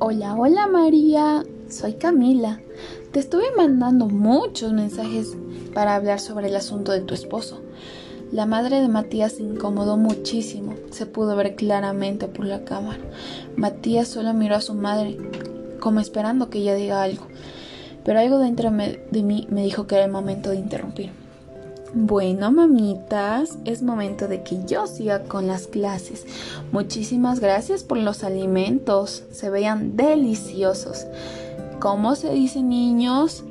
Hola, 0.00 0.34
hola 0.34 0.66
María, 0.66 1.44
soy 1.68 1.92
Camila. 1.92 2.60
Te 3.12 3.18
estuve 3.18 3.46
mandando 3.56 4.06
muchos 4.06 4.72
mensajes 4.72 5.36
para 5.74 5.96
hablar 5.96 6.20
sobre 6.20 6.46
el 6.46 6.54
asunto 6.54 6.92
de 6.92 7.00
tu 7.00 7.12
esposo. 7.12 7.60
La 8.30 8.46
madre 8.46 8.80
de 8.80 8.86
Matías 8.86 9.32
se 9.32 9.42
incomodó 9.42 9.96
muchísimo, 9.96 10.74
se 10.92 11.06
pudo 11.06 11.34
ver 11.34 11.56
claramente 11.56 12.28
por 12.28 12.46
la 12.46 12.64
cámara. 12.64 13.00
Matías 13.56 14.06
solo 14.06 14.32
miró 14.32 14.54
a 14.54 14.60
su 14.60 14.74
madre, 14.74 15.18
como 15.80 15.98
esperando 15.98 16.50
que 16.50 16.58
ella 16.58 16.76
diga 16.76 17.02
algo, 17.02 17.26
pero 18.04 18.20
algo 18.20 18.38
dentro 18.38 18.70
de 18.70 19.22
mí 19.24 19.48
me 19.50 19.64
dijo 19.64 19.88
que 19.88 19.96
era 19.96 20.04
el 20.04 20.12
momento 20.12 20.50
de 20.50 20.58
interrumpir. 20.58 21.10
Bueno, 21.92 22.52
mamitas, 22.52 23.58
es 23.64 23.82
momento 23.82 24.28
de 24.28 24.44
que 24.44 24.64
yo 24.64 24.86
siga 24.86 25.24
con 25.24 25.48
las 25.48 25.66
clases. 25.66 26.24
Muchísimas 26.70 27.40
gracias 27.40 27.82
por 27.82 27.98
los 27.98 28.22
alimentos, 28.22 29.24
se 29.32 29.50
veían 29.50 29.96
deliciosos. 29.96 31.06
¿Cómo 31.80 32.14
se 32.14 32.30
dice, 32.30 32.62
niños? 32.62 33.42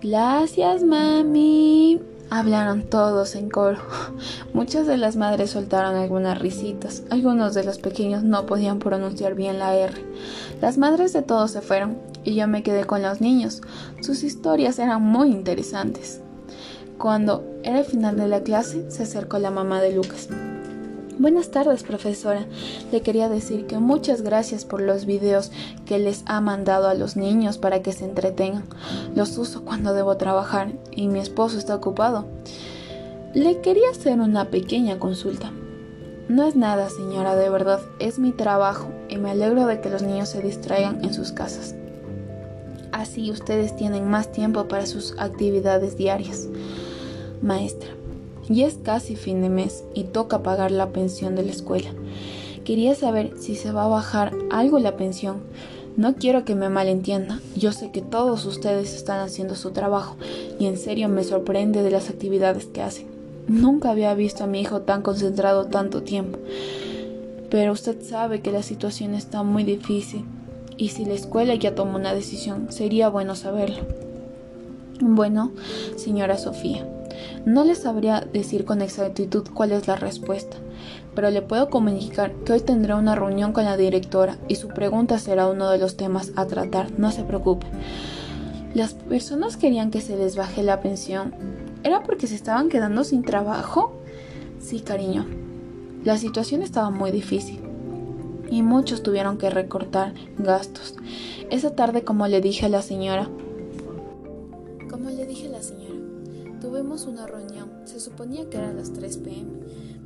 Gracias, 0.00 0.82
mami. 0.82 2.00
Hablaron 2.30 2.84
todos 2.84 3.34
en 3.34 3.50
coro. 3.50 3.76
Muchas 4.54 4.86
de 4.86 4.96
las 4.96 5.16
madres 5.16 5.50
soltaron 5.50 5.96
algunas 5.96 6.38
risitas. 6.38 7.02
Algunos 7.10 7.52
de 7.52 7.64
los 7.64 7.76
pequeños 7.76 8.22
no 8.22 8.46
podían 8.46 8.78
pronunciar 8.78 9.34
bien 9.34 9.58
la 9.58 9.76
R. 9.76 9.92
Las 10.62 10.78
madres 10.78 11.12
de 11.12 11.20
todos 11.20 11.50
se 11.50 11.60
fueron 11.60 11.98
y 12.24 12.34
yo 12.34 12.48
me 12.48 12.62
quedé 12.62 12.86
con 12.86 13.02
los 13.02 13.20
niños. 13.20 13.60
Sus 14.00 14.22
historias 14.22 14.78
eran 14.78 15.02
muy 15.02 15.30
interesantes. 15.30 16.22
Cuando 16.96 17.44
era 17.64 17.80
el 17.80 17.84
final 17.84 18.16
de 18.16 18.28
la 18.28 18.42
clase, 18.42 18.90
se 18.90 19.02
acercó 19.02 19.38
la 19.38 19.50
mamá 19.50 19.82
de 19.82 19.94
Lucas. 19.94 20.30
Buenas 21.18 21.50
tardes, 21.50 21.82
profesora. 21.82 22.46
Le 22.90 23.02
quería 23.02 23.28
decir 23.28 23.66
que 23.66 23.78
muchas 23.78 24.22
gracias 24.22 24.64
por 24.64 24.80
los 24.80 25.04
videos 25.04 25.52
que 25.84 25.98
les 25.98 26.22
ha 26.26 26.40
mandado 26.40 26.88
a 26.88 26.94
los 26.94 27.16
niños 27.16 27.58
para 27.58 27.82
que 27.82 27.92
se 27.92 28.06
entretengan. 28.06 28.64
Los 29.14 29.36
uso 29.36 29.62
cuando 29.62 29.92
debo 29.92 30.16
trabajar 30.16 30.72
y 30.90 31.08
mi 31.08 31.20
esposo 31.20 31.58
está 31.58 31.74
ocupado. 31.74 32.24
Le 33.34 33.60
quería 33.60 33.90
hacer 33.90 34.20
una 34.20 34.46
pequeña 34.46 34.98
consulta. 34.98 35.52
No 36.28 36.46
es 36.46 36.56
nada, 36.56 36.88
señora, 36.88 37.36
de 37.36 37.50
verdad, 37.50 37.80
es 37.98 38.18
mi 38.18 38.32
trabajo 38.32 38.88
y 39.10 39.18
me 39.18 39.30
alegro 39.30 39.66
de 39.66 39.80
que 39.82 39.90
los 39.90 40.02
niños 40.02 40.30
se 40.30 40.40
distraigan 40.40 41.04
en 41.04 41.12
sus 41.12 41.30
casas. 41.30 41.74
Así 42.90 43.30
ustedes 43.30 43.76
tienen 43.76 44.08
más 44.08 44.32
tiempo 44.32 44.66
para 44.66 44.86
sus 44.86 45.14
actividades 45.18 45.96
diarias. 45.96 46.48
Maestra, 47.42 47.90
y 48.48 48.62
es 48.62 48.78
casi 48.82 49.16
fin 49.16 49.42
de 49.42 49.48
mes 49.48 49.84
y 49.94 50.04
toca 50.04 50.42
pagar 50.42 50.70
la 50.70 50.90
pensión 50.90 51.34
de 51.36 51.44
la 51.44 51.52
escuela. 51.52 51.90
Quería 52.64 52.94
saber 52.94 53.34
si 53.38 53.56
se 53.56 53.72
va 53.72 53.84
a 53.84 53.88
bajar 53.88 54.32
algo 54.50 54.78
la 54.78 54.96
pensión. 54.96 55.38
No 55.96 56.14
quiero 56.14 56.44
que 56.44 56.54
me 56.54 56.68
malentienda. 56.68 57.40
Yo 57.56 57.72
sé 57.72 57.90
que 57.90 58.00
todos 58.00 58.46
ustedes 58.46 58.94
están 58.94 59.20
haciendo 59.20 59.56
su 59.56 59.72
trabajo 59.72 60.16
y 60.58 60.66
en 60.66 60.78
serio 60.78 61.08
me 61.08 61.24
sorprende 61.24 61.82
de 61.82 61.90
las 61.90 62.08
actividades 62.08 62.66
que 62.66 62.82
hacen. 62.82 63.06
Nunca 63.48 63.90
había 63.90 64.14
visto 64.14 64.44
a 64.44 64.46
mi 64.46 64.60
hijo 64.60 64.82
tan 64.82 65.02
concentrado 65.02 65.66
tanto 65.66 66.02
tiempo. 66.02 66.38
Pero 67.50 67.72
usted 67.72 68.00
sabe 68.02 68.40
que 68.40 68.52
la 68.52 68.62
situación 68.62 69.14
está 69.14 69.42
muy 69.42 69.64
difícil 69.64 70.24
y 70.76 70.88
si 70.88 71.04
la 71.04 71.14
escuela 71.14 71.54
ya 71.54 71.74
tomó 71.74 71.96
una 71.96 72.14
decisión, 72.14 72.68
sería 72.70 73.08
bueno 73.08 73.34
saberlo. 73.34 73.82
Bueno, 75.00 75.52
señora 75.96 76.38
Sofía, 76.38 76.86
no 77.44 77.64
le 77.64 77.74
sabría 77.74 78.20
decir 78.20 78.64
con 78.64 78.82
exactitud 78.82 79.46
cuál 79.52 79.72
es 79.72 79.88
la 79.88 79.96
respuesta, 79.96 80.56
pero 81.14 81.30
le 81.30 81.42
puedo 81.42 81.70
comunicar 81.70 82.32
que 82.44 82.52
hoy 82.52 82.60
tendré 82.60 82.94
una 82.94 83.14
reunión 83.14 83.52
con 83.52 83.64
la 83.64 83.76
directora 83.76 84.38
y 84.48 84.56
su 84.56 84.68
pregunta 84.68 85.18
será 85.18 85.48
uno 85.48 85.70
de 85.70 85.78
los 85.78 85.96
temas 85.96 86.32
a 86.36 86.46
tratar, 86.46 86.98
no 86.98 87.10
se 87.10 87.24
preocupe. 87.24 87.66
Las 88.74 88.94
personas 88.94 89.56
querían 89.56 89.90
que 89.90 90.00
se 90.00 90.16
les 90.16 90.36
baje 90.36 90.62
la 90.62 90.80
pensión. 90.80 91.34
¿Era 91.82 92.02
porque 92.02 92.26
se 92.26 92.34
estaban 92.34 92.68
quedando 92.68 93.04
sin 93.04 93.22
trabajo? 93.22 93.92
Sí, 94.60 94.80
cariño. 94.80 95.26
La 96.04 96.16
situación 96.16 96.62
estaba 96.62 96.90
muy 96.90 97.10
difícil 97.10 97.60
y 98.50 98.62
muchos 98.62 99.02
tuvieron 99.02 99.36
que 99.36 99.50
recortar 99.50 100.14
gastos. 100.38 100.94
Esa 101.50 101.74
tarde, 101.74 102.02
como 102.02 102.28
le 102.28 102.40
dije 102.40 102.66
a 102.66 102.68
la 102.68 102.82
señora, 102.82 103.28
Tuvimos 106.82 107.06
una 107.06 107.28
reunión, 107.28 107.70
se 107.84 108.00
suponía 108.00 108.50
que 108.50 108.56
era 108.56 108.70
a 108.70 108.72
las 108.72 108.92
3 108.92 109.18
pm, 109.18 109.50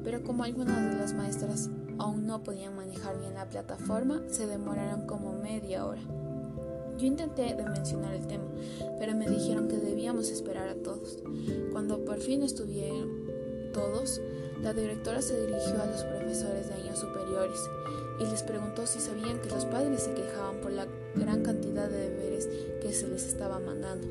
pero 0.05 0.23
como 0.23 0.45
algunas 0.45 0.93
de 0.93 1.01
las 1.01 1.15
maestras 1.15 1.71
aún 1.97 2.27
no 2.27 2.43
podían 2.43 2.77
manejar 2.77 3.19
bien 3.19 3.33
la 3.33 3.49
plataforma, 3.49 4.21
se 4.29 4.47
demoraron 4.47 5.07
como 5.07 5.33
media 5.33 5.87
hora. 5.87 6.03
Yo 6.99 7.07
intenté 7.07 7.55
de 7.55 7.65
mencionar 7.65 8.13
el 8.13 8.27
tema, 8.27 8.45
pero 8.99 9.15
me 9.15 9.27
dijeron 9.27 9.69
que 9.69 9.79
debíamos 9.79 10.29
esperar 10.29 10.69
a 10.69 10.75
todos. 10.75 11.19
Cuando 11.73 12.05
por 12.05 12.19
fin 12.19 12.43
estuvieron 12.43 13.09
todos, 13.73 14.21
la 14.61 14.75
directora 14.75 15.23
se 15.23 15.47
dirigió 15.47 15.83
a 15.83 15.87
los 15.87 16.05
profesores 16.05 16.69
de 16.69 16.75
años 16.75 16.99
superiores 16.99 17.59
y 18.19 18.25
les 18.25 18.43
preguntó 18.43 18.87
si 18.87 19.01
sabían 19.01 19.41
que 19.41 19.51
los 19.51 19.65
padres 19.65 20.03
se 20.03 20.15
quejaban 20.15 20.61
por 20.61 20.73
la 20.73 20.87
gran 21.15 21.43
cantidad 21.43 21.89
de 21.89 22.11
deberes 22.11 22.49
que 22.81 22.93
se 22.93 23.09
les 23.09 23.27
estaba 23.27 23.59
mandando. 23.59 24.07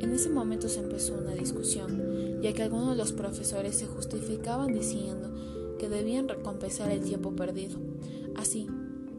En 0.00 0.12
ese 0.12 0.28
momento 0.28 0.68
se 0.68 0.80
empezó 0.80 1.14
una 1.14 1.34
discusión, 1.34 2.40
ya 2.42 2.52
que 2.52 2.62
algunos 2.62 2.90
de 2.90 2.96
los 2.96 3.12
profesores 3.12 3.76
se 3.76 3.86
justificaban 3.86 4.72
diciendo 4.72 5.30
que 5.78 5.88
debían 5.88 6.28
recompensar 6.28 6.90
el 6.90 7.02
tiempo 7.02 7.34
perdido. 7.34 7.78
Así 8.36 8.68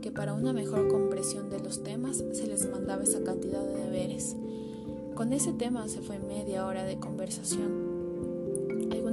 que 0.01 0.11
para 0.11 0.33
una 0.33 0.53
mejor 0.53 0.89
comprensión 0.89 1.49
de 1.49 1.59
los 1.59 1.83
temas 1.83 2.23
se 2.33 2.47
les 2.47 2.69
mandaba 2.69 3.03
esa 3.03 3.23
cantidad 3.23 3.65
de 3.65 3.85
deberes. 3.85 4.35
Con 5.15 5.31
ese 5.31 5.53
tema 5.53 5.87
se 5.87 6.01
fue 6.01 6.19
media 6.19 6.65
hora 6.65 6.83
de 6.83 6.99
conversación. 6.99 7.82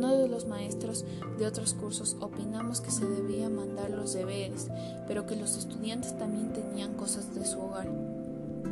Algunos 0.01 0.23
de 0.23 0.29
los 0.29 0.47
maestros 0.47 1.05
de 1.39 1.47
otros 1.47 1.75
cursos 1.75 2.17
opinamos 2.21 2.81
que 2.81 2.91
se 2.91 3.05
debía 3.05 3.51
mandar 3.51 3.91
los 3.91 4.15
deberes, 4.15 4.69
pero 5.07 5.27
que 5.27 5.37
los 5.37 5.59
estudiantes 5.59 6.17
también 6.17 6.55
tenían 6.55 6.95
cosas 6.95 7.35
de 7.35 7.45
su 7.45 7.61
hogar. 7.61 7.87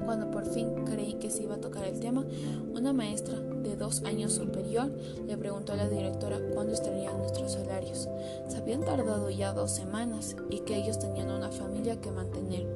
Cuando 0.07 0.31
por 0.31 0.47
fin 0.47 0.87
creí 0.87 1.19
que 1.21 1.29
se 1.29 1.43
iba 1.43 1.57
a 1.57 1.61
tocar 1.61 1.85
el 1.85 2.01
tema, 2.01 2.25
una 2.73 2.95
maestra 2.95 3.39
de 3.39 3.77
dos 3.77 4.05
años 4.05 4.33
superior 4.33 4.91
le 5.27 5.37
preguntó 5.37 5.75
a 5.75 5.77
la 5.77 5.91
directora 5.91 6.41
cuándo 6.55 6.73
estarían 6.73 7.19
nuestros 7.19 7.53
salarios. 7.53 8.09
Se 8.49 8.57
habían 8.57 8.81
tardado 8.81 9.29
ya 9.29 9.53
dos 9.53 9.73
semanas 9.73 10.35
y 10.49 10.61
que 10.61 10.79
ellos 10.79 10.99
tenían 10.99 11.31
una 11.31 11.51
familia 11.51 12.01
que 12.01 12.11
mantener. 12.11 12.67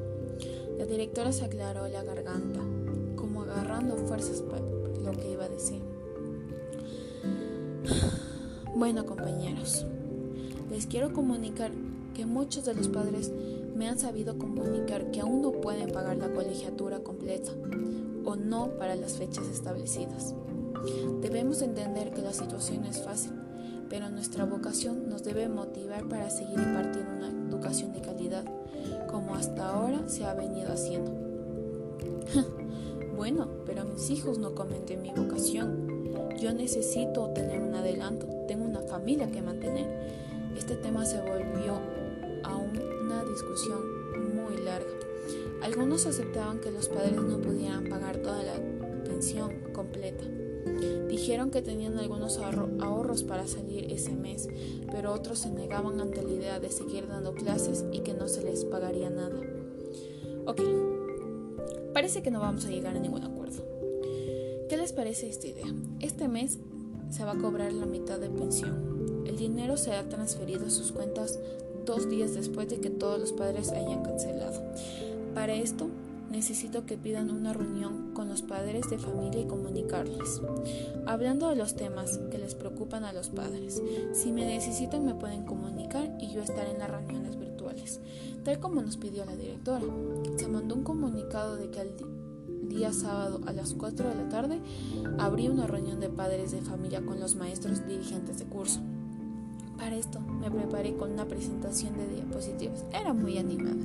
La 0.77 0.85
directora 0.85 1.33
se 1.33 1.47
aclaró 1.47 1.88
la 1.88 2.03
garganta, 2.03 2.61
como 3.17 3.45
agarrando 3.45 3.97
fuerzas 3.97 4.43
para 4.43 4.61
lo 4.61 5.12
que 5.12 5.31
iba 5.31 5.45
a 5.45 5.49
decir. 5.49 5.91
Bueno, 8.83 9.07
compañeros, 9.07 9.87
les 10.68 10.88
quiero 10.88 11.12
comunicar 11.12 11.71
que 12.16 12.27
muchos 12.27 12.64
de 12.64 12.75
los 12.75 12.88
padres 12.88 13.31
me 13.77 13.87
han 13.87 13.97
sabido 13.97 14.37
comunicar 14.37 15.12
que 15.12 15.21
aún 15.21 15.40
no 15.40 15.53
pueden 15.53 15.92
pagar 15.92 16.16
la 16.16 16.33
colegiatura 16.33 16.99
completa 16.99 17.53
o 18.25 18.35
no 18.35 18.77
para 18.79 18.97
las 18.97 19.12
fechas 19.12 19.47
establecidas. 19.47 20.35
Debemos 21.21 21.62
entender 21.62 22.11
que 22.11 22.23
la 22.23 22.33
situación 22.33 22.85
es 22.85 23.01
fácil, 23.05 23.35
pero 23.88 24.11
nuestra 24.11 24.47
vocación 24.47 25.09
nos 25.09 25.23
debe 25.23 25.49
motivar 25.49 26.09
para 26.09 26.29
seguir 26.29 26.59
impartiendo 26.59 27.12
una 27.12 27.29
educación 27.29 27.92
de 27.92 28.01
calidad, 28.01 28.45
como 29.09 29.37
hasta 29.37 29.68
ahora 29.68 30.09
se 30.09 30.25
ha 30.25 30.35
venido 30.35 30.73
haciendo. 30.73 31.12
bueno, 33.16 33.49
pero 33.64 33.85
mis 33.85 34.11
hijos 34.11 34.38
no 34.38 34.57
comenten 34.57 35.03
mi 35.03 35.12
vocación. 35.12 35.91
Yo 36.40 36.53
necesito 36.53 37.29
tener 37.31 37.61
un 37.61 37.75
adelanto, 37.75 38.27
tengo 38.47 38.64
una 38.64 38.81
familia 38.81 39.31
que 39.31 39.42
mantener. 39.42 39.87
Este 40.57 40.77
tema 40.77 41.05
se 41.05 41.21
volvió 41.21 41.79
discusión 43.33 43.81
muy 44.35 44.57
larga. 44.62 44.90
Algunos 45.62 46.07
aceptaban 46.07 46.61
que 46.61 46.71
los 46.71 46.88
padres 46.88 47.21
no 47.23 47.40
pudieran 47.40 47.88
pagar 47.88 48.18
toda 48.18 48.42
la 48.42 48.55
pensión 49.05 49.73
completa. 49.73 50.25
Dijeron 51.09 51.51
que 51.51 51.62
tenían 51.62 51.99
algunos 51.99 52.38
ahorros 52.38 53.25
para 53.25 53.47
salir 53.47 53.92
ese 53.92 54.12
mes, 54.12 54.49
pero 54.90 55.12
otros 55.12 55.40
se 55.40 55.51
negaban 55.51 56.01
ante 56.01 56.23
la 56.23 56.31
idea 56.31 56.61
de 56.61 56.71
seguir 56.71 57.09
dando 57.09 57.35
clases 57.35 57.85
y 57.92 58.01
que 58.01 58.14
no 58.14 58.29
se 58.29 58.42
les 58.42 58.64
pagaría 58.64 59.11
nada. 59.11 59.40
Ok, 60.47 60.61
parece 61.92 62.23
que 62.23 62.31
no 62.31 62.40
vamos 62.40 62.64
a 62.66 62.71
llegar 62.71 62.97
a 62.97 63.01
ningún 63.01 63.25
acuerdo. 63.25 63.72
¿Qué 64.73 64.79
les 64.79 64.95
parece 64.95 65.29
esta 65.29 65.47
idea? 65.49 65.67
Este 66.01 66.29
mes 66.29 66.59
se 67.11 67.27
va 67.27 67.33
a 67.33 67.39
cobrar 67.39 67.75
la 67.75 67.85
mitad 67.85 68.19
de 68.19 68.31
pensión. 68.31 69.23
El 69.27 69.37
dinero 69.37 69.77
se 69.77 69.93
ha 69.93 70.09
transferido 70.09 70.65
a 70.65 70.71
sus 70.71 70.93
cuentas 70.93 71.39
dos 71.85 72.09
días 72.09 72.33
después 72.33 72.71
de 72.71 72.81
que 72.81 72.89
todos 72.89 73.21
los 73.21 73.35
padres 73.35 73.71
hayan 73.71 74.03
cancelado. 74.03 74.63
Para 75.35 75.53
esto, 75.53 75.91
necesito 76.31 76.87
que 76.87 76.97
pidan 76.97 77.31
una 77.31 77.53
reunión 77.53 78.15
con 78.15 78.31
los 78.31 78.41
padres 78.41 78.89
de 78.89 78.99
familia 78.99 79.43
y 79.43 79.47
comunicarles. 79.47 80.41
Hablando 81.05 81.51
de 81.51 81.57
los 81.57 81.77
temas 81.77 82.19
que 82.31 82.39
les 82.39 82.55
preocupan 82.55 83.05
a 83.05 83.13
los 83.13 83.29
padres, 83.29 83.83
si 84.15 84.33
me 84.33 84.47
necesitan 84.47 85.05
me 85.05 85.15
pueden 85.15 85.45
comunicar 85.45 86.17
y 86.19 86.33
yo 86.33 86.41
estaré 86.41 86.71
en 86.71 86.79
las 86.79 86.91
reuniones 86.91 87.39
virtuales, 87.39 88.01
tal 88.43 88.59
como 88.59 88.81
nos 88.81 88.97
pidió 88.97 89.27
la 89.27 89.37
directora. 89.37 89.85
Se 90.39 90.49
mandó 90.49 90.77
un 90.77 90.83
comunicado 90.83 91.57
de 91.57 91.69
que 91.69 91.81
al 91.81 91.95
día 92.75 92.93
sábado 92.93 93.41
a 93.47 93.53
las 93.53 93.75
4 93.75 94.09
de 94.09 94.15
la 94.15 94.29
tarde 94.29 94.61
habría 95.19 95.51
una 95.51 95.67
reunión 95.67 96.01
de 96.01 96.09
padres 96.09 96.53
de 96.53 96.63
familia 96.63 97.05
con 97.05 97.21
los 97.21 97.35
maestros 97.37 97.87
dirigentes 97.87 98.39
de 98.39 98.45
curso. 98.47 98.81
Para 99.77 99.97
esto 99.97 100.21
me 100.21 100.51
preparé 100.51 100.97
con 100.97 101.13
una 101.13 101.27
presentación 101.27 101.97
de 101.97 102.09
diapositivas. 102.09 102.85
Era 102.93 103.13
muy 103.13 103.39
animada. 103.39 103.83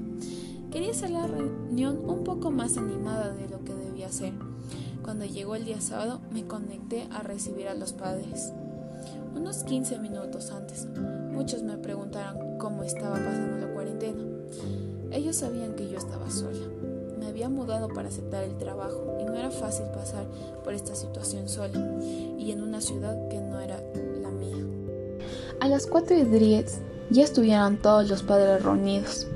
Quería 0.71 0.91
hacer 0.91 1.10
la 1.10 1.28
reunión 1.28 2.00
un 2.08 2.23
poco 2.23 2.52
más 2.52 2.78
animada 2.78 3.34
de 3.34 3.50
lo 3.50 3.63
que 3.63 3.73
debía 3.73 4.12
ser. 4.12 4.34
Cuando 5.02 5.26
llegó 5.26 5.56
el 5.56 5.65
día 5.65 5.82
sábado 5.82 6.19
me 6.32 6.45
conecté 6.45 7.08
a 7.12 7.23
recibir 7.23 7.67
a 7.67 7.73
los 7.73 7.93
padres. 7.93 8.52
Unos 9.36 9.63
15 9.63 10.00
minutos 10.00 10.52
antes, 10.52 10.88
muchos 11.32 11.63
me 11.63 11.78
preguntaron 11.78 12.58
cómo 12.58 12.84
estaba 12.84 13.15
pasando 13.15 13.65
la 13.65 13.73
cuarentena. 13.73 14.23
Ellos 15.12 15.38
sabían 15.38 15.76
que 15.76 15.89
yo 15.89 15.97
estaba 15.97 16.30
sola. 16.30 16.96
Me 17.17 17.27
había 17.27 17.49
mudado 17.49 17.88
para 17.89 18.10
aceptar 18.10 18.43
el 18.43 18.58
trabajo 18.58 19.17
y 19.19 19.25
no 19.25 19.36
era 19.36 19.51
fácil 19.51 19.86
pasar 19.88 20.25
por 20.63 20.73
esta 20.73 20.95
situación 20.95 21.49
sola 21.49 21.80
y 22.38 22.51
en 22.51 22.62
una 22.62 22.82
ciudad 22.82 23.27
que 23.30 23.39
no 23.39 23.60
era 23.60 23.82
la 24.21 24.30
mía. 24.30 24.63
A 25.60 25.67
las 25.67 25.88
4 25.88 26.17
y 26.17 26.23
10 26.23 26.80
ya 27.10 27.23
estuvieron 27.23 27.77
todos 27.77 28.10
los 28.10 28.23
padres 28.23 28.63
reunidos. 28.63 29.27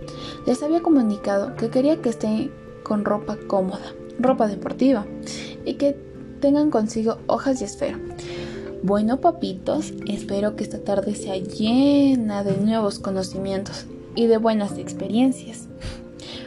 Les 0.45 0.61
había 0.61 0.81
comunicado 0.81 1.55
que 1.55 1.69
quería 1.69 2.01
que 2.01 2.09
estén 2.09 2.51
con 2.83 3.05
ropa 3.05 3.37
cómoda, 3.47 3.93
ropa 4.19 4.47
deportiva, 4.47 5.05
y 5.65 5.75
que 5.75 5.95
tengan 6.39 6.71
consigo 6.71 7.17
hojas 7.27 7.61
y 7.61 7.65
esfero. 7.65 7.97
Bueno, 8.83 9.21
papitos, 9.21 9.93
espero 10.07 10.55
que 10.55 10.63
esta 10.63 10.79
tarde 10.79 11.15
sea 11.15 11.37
llena 11.37 12.43
de 12.43 12.57
nuevos 12.57 12.99
conocimientos 12.99 13.85
y 14.15 14.25
de 14.25 14.37
buenas 14.37 14.77
experiencias. 14.77 15.67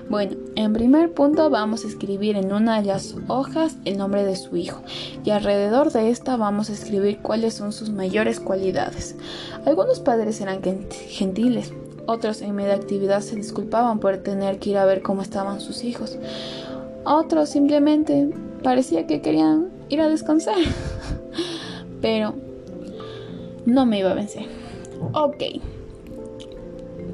Bueno, 0.09 0.37
en 0.55 0.73
primer 0.73 1.13
punto 1.13 1.49
vamos 1.49 1.85
a 1.85 1.89
escribir 1.89 2.37
en 2.37 2.53
una 2.53 2.81
de 2.81 2.87
las 2.87 3.17
hojas 3.29 3.77
el 3.85 3.97
nombre 3.97 4.25
de 4.25 4.37
su 4.37 4.57
hijo 4.57 4.83
y 5.25 5.31
alrededor 5.31 5.93
de 5.93 6.11
esta 6.11 6.37
vamos 6.37 6.69
a 6.69 6.75
escribir 6.75 7.19
cuáles 7.19 7.55
son 7.55 7.73
sus 7.73 7.91
mayores 7.91 8.39
cualidades. 8.39 9.17
Algunos 9.65 10.01
padres 10.01 10.41
eran 10.41 10.61
gentiles, 11.09 11.73
otros 12.07 12.43
en 12.43 12.55
media 12.55 12.75
actividad 12.75 13.21
se 13.21 13.37
disculpaban 13.37 13.99
por 13.99 14.19
tener 14.19 14.59
que 14.59 14.71
ir 14.71 14.77
a 14.77 14.85
ver 14.85 15.01
cómo 15.01 15.23
estaban 15.23 15.61
sus 15.61 15.85
hijos. 15.85 16.19
Otros 17.05 17.49
simplemente 17.49 18.31
parecía 18.63 19.07
que 19.07 19.23
querían 19.23 19.71
ir 19.89 20.03
a 20.03 20.09
descansar. 20.09 20.57
Pero 22.03 22.35
no 23.65 23.87
me 23.87 24.01
iba 24.01 24.11
a 24.11 24.15
vencer. 24.15 24.45
Ok. 25.13 25.45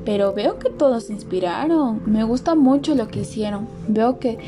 Pero 0.04 0.32
veo 0.32 0.58
que 0.58 0.70
todos 0.70 1.04
se 1.04 1.12
inspiraron. 1.12 2.02
Me 2.06 2.24
gusta 2.24 2.54
mucho 2.54 2.94
lo 2.94 3.08
que 3.08 3.20
hicieron. 3.20 3.68
Veo 3.88 4.18
que 4.18 4.38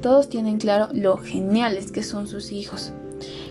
todos 0.00 0.28
tienen 0.28 0.58
claro 0.58 0.88
lo 0.92 1.16
geniales 1.18 1.92
que 1.92 2.02
son 2.02 2.26
sus 2.26 2.52
hijos. 2.52 2.92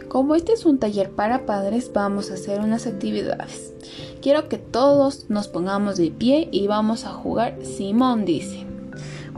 Como 0.07 0.35
este 0.35 0.51
es 0.51 0.65
un 0.65 0.77
taller 0.77 1.11
para 1.11 1.45
padres, 1.45 1.91
vamos 1.93 2.31
a 2.31 2.33
hacer 2.33 2.59
unas 2.59 2.85
actividades. 2.85 3.73
Quiero 4.21 4.49
que 4.49 4.57
todos 4.57 5.29
nos 5.29 5.47
pongamos 5.47 5.95
de 5.95 6.11
pie 6.11 6.49
y 6.51 6.67
vamos 6.67 7.05
a 7.05 7.11
jugar. 7.11 7.55
Simón 7.63 8.25
dice. 8.25 8.65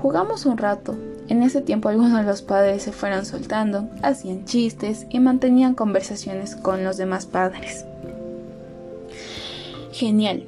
Jugamos 0.01 0.47
un 0.47 0.57
rato. 0.57 0.95
En 1.29 1.43
ese 1.43 1.61
tiempo 1.61 1.89
algunos 1.89 2.19
de 2.19 2.23
los 2.23 2.41
padres 2.41 2.83
se 2.83 2.91
fueron 2.91 3.25
soltando, 3.25 3.87
hacían 4.01 4.45
chistes 4.45 5.05
y 5.09 5.19
mantenían 5.19 5.75
conversaciones 5.75 6.55
con 6.55 6.83
los 6.83 6.97
demás 6.97 7.25
padres. 7.25 7.85
Genial. 9.91 10.47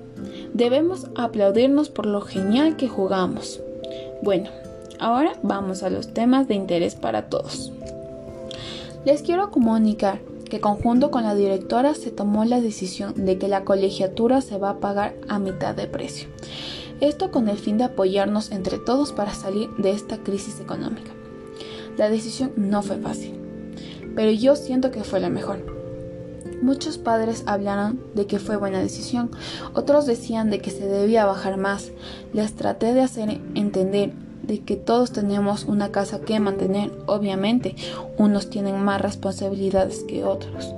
Debemos 0.56 1.08
aplaudirnos 1.16 1.90
por 1.90 2.06
lo 2.06 2.22
genial 2.22 2.78
que 2.78 2.88
jugamos. 2.88 3.60
Bueno, 4.22 4.50
ahora 5.00 5.34
vamos 5.44 5.84
a 5.84 5.90
los 5.90 6.14
temas 6.14 6.48
de 6.48 6.56
interés 6.56 6.96
para 6.96 7.24
todos. 7.24 7.74
Les 9.04 9.22
quiero 9.22 9.52
comunicar 9.52 10.22
que 10.50 10.62
conjunto 10.62 11.12
con 11.12 11.24
la 11.24 11.36
directora 11.36 11.94
se 11.94 12.10
tomó 12.10 12.46
la 12.46 12.62
decisión 12.62 13.26
de 13.26 13.38
que 13.38 13.50
la 13.50 13.66
colegiatura 13.66 14.40
se 14.40 14.58
va 14.58 14.70
a 14.70 14.80
pagar 14.80 15.16
a 15.28 15.40
mitad 15.40 15.76
de 15.76 15.88
precio. 15.88 16.30
Esto 17.02 17.32
con 17.32 17.50
el 17.50 17.58
fin 17.58 17.78
de 17.78 17.84
apoyarnos 17.84 18.50
entre 18.54 18.78
todos 18.78 19.12
para 19.12 19.34
salir 19.34 19.70
de 19.78 19.92
esta 19.92 20.20
crisis 20.20 20.62
económica. 20.62 21.12
La 21.98 22.10
decisión 22.10 22.54
no 22.56 22.82
fue 22.82 22.96
fácil, 22.96 23.34
pero 24.16 24.32
yo 24.32 24.56
siento 24.56 24.90
que 24.90 25.04
fue 25.04 25.20
la 25.20 25.30
mejor. 25.30 25.85
Muchos 26.66 26.98
padres 26.98 27.44
hablaron 27.46 28.00
de 28.16 28.26
que 28.26 28.40
fue 28.40 28.58
buena 28.58 28.80
decisión, 28.80 29.30
otros 29.76 30.08
decían 30.08 30.50
de 30.50 30.62
que 30.62 30.72
se 30.72 30.88
debía 30.88 31.24
bajar 31.24 31.58
más. 31.58 31.92
Les 32.34 32.56
traté 32.56 32.96
de 32.96 33.02
hacer 33.02 33.40
entender 33.54 34.14
de 34.42 34.62
que 34.62 34.76
todos 34.76 35.12
tenemos 35.12 35.66
una 35.66 35.92
casa 35.92 36.22
que 36.22 36.40
mantener, 36.40 36.92
obviamente, 37.06 37.76
unos 38.18 38.50
tienen 38.50 38.84
más 38.84 39.00
responsabilidades 39.00 40.04
que 40.06 40.24
otros, 40.24 40.74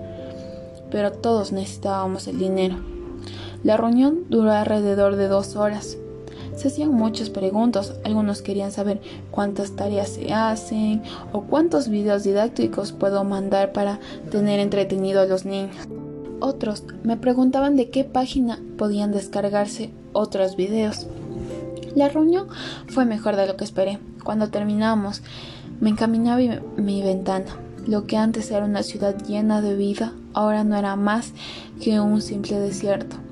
pero 0.91 1.13
todos 1.13 1.53
necesitábamos 1.53 2.27
el 2.27 2.37
dinero. 2.37 2.75
La 3.63 3.77
reunión 3.77 4.25
duró 4.27 4.51
alrededor 4.51 5.15
de 5.15 5.29
dos 5.29 5.55
horas. 5.55 5.97
Se 6.57 6.69
hacían 6.69 6.91
muchas 6.91 7.29
preguntas, 7.29 7.93
algunos 8.03 8.41
querían 8.41 8.71
saber 8.71 8.99
cuántas 9.29 9.75
tareas 9.75 10.09
se 10.09 10.33
hacen 10.33 11.03
o 11.31 11.43
cuántos 11.43 11.87
videos 11.87 12.23
didácticos 12.23 12.93
puedo 12.93 13.23
mandar 13.23 13.73
para 13.73 13.99
tener 14.31 14.59
entretenido 14.59 15.21
a 15.21 15.27
los 15.27 15.45
niños. 15.45 15.75
Otros 16.39 16.83
me 17.03 17.15
preguntaban 17.15 17.75
de 17.75 17.91
qué 17.91 18.03
página 18.05 18.59
podían 18.75 19.11
descargarse 19.11 19.91
otros 20.13 20.55
videos. 20.55 21.05
La 21.95 22.09
reunión 22.09 22.47
fue 22.87 23.05
mejor 23.05 23.35
de 23.35 23.45
lo 23.45 23.55
que 23.55 23.63
esperé. 23.63 23.99
Cuando 24.23 24.49
terminamos, 24.49 25.21
me 25.79 25.91
encaminaba 25.91 26.41
mi 26.75 27.03
ventana. 27.03 27.55
Lo 27.85 28.07
que 28.07 28.17
antes 28.17 28.49
era 28.49 28.65
una 28.65 28.81
ciudad 28.81 29.15
llena 29.27 29.61
de 29.61 29.75
vida, 29.75 30.11
ahora 30.33 30.63
no 30.63 30.75
era 30.75 30.95
más 30.95 31.33
que 31.79 31.99
un 31.99 32.19
simple 32.23 32.59
desierto. 32.59 33.26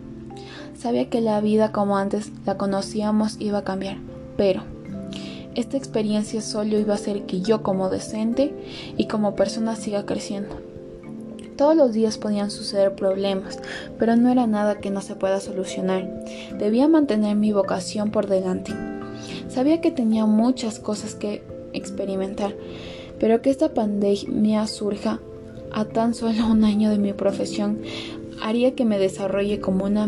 Sabía 0.86 1.10
que 1.10 1.20
la 1.20 1.42
vida 1.42 1.72
como 1.72 1.98
antes 1.98 2.32
la 2.46 2.58
conocíamos 2.58 3.38
iba 3.40 3.58
a 3.58 3.64
cambiar, 3.64 3.98
pero 4.38 4.62
esta 5.56 5.78
experiencia 5.78 6.42
solo 6.42 6.78
iba 6.78 6.94
a 6.94 6.98
hacer 6.98 7.24
que 7.24 7.42
yo 7.42 7.64
como 7.64 7.90
decente 7.90 8.54
y 8.96 9.08
como 9.08 9.34
persona 9.36 9.76
siga 9.76 10.06
creciendo. 10.06 10.62
Todos 11.58 11.76
los 11.76 11.92
días 11.94 12.20
podían 12.20 12.52
suceder 12.52 12.94
problemas, 12.94 13.58
pero 13.98 14.16
no 14.16 14.30
era 14.30 14.46
nada 14.46 14.76
que 14.76 14.92
no 14.92 15.02
se 15.02 15.16
pueda 15.16 15.40
solucionar. 15.40 16.24
Debía 16.60 16.88
mantener 16.88 17.36
mi 17.36 17.52
vocación 17.52 18.12
por 18.12 18.28
delante. 18.28 18.72
Sabía 19.50 19.82
que 19.82 19.90
tenía 19.90 20.28
muchas 20.28 20.78
cosas 20.78 21.16
que 21.16 21.42
experimentar, 21.74 22.54
pero 23.20 23.42
que 23.42 23.50
esta 23.50 23.74
pandemia 23.74 24.68
surja 24.68 25.20
a 25.72 25.86
tan 25.86 26.14
solo 26.14 26.46
un 26.46 26.64
año 26.64 26.92
de 26.92 27.00
mi 27.00 27.14
profesión 27.14 27.80
haría 28.40 28.76
que 28.76 28.86
me 28.86 29.00
desarrolle 29.00 29.60
como 29.60 29.86
una 29.86 30.06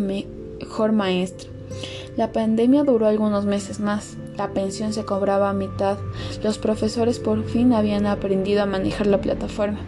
mejor 0.60 0.92
maestra. 0.92 1.50
La 2.16 2.32
pandemia 2.32 2.84
duró 2.84 3.08
algunos 3.08 3.46
meses 3.46 3.80
más. 3.80 4.18
La 4.38 4.52
pensión 4.52 4.92
se 4.94 5.06
cobraba 5.06 5.50
a 5.50 5.54
mitad. 5.54 5.98
Los 6.44 6.58
profesores 6.58 7.20
por 7.20 7.44
fin 7.44 7.74
habían 7.74 8.06
aprendido 8.08 8.64
a 8.64 8.66
manejar 8.66 9.08
la 9.08 9.22
plataforma. 9.22 9.80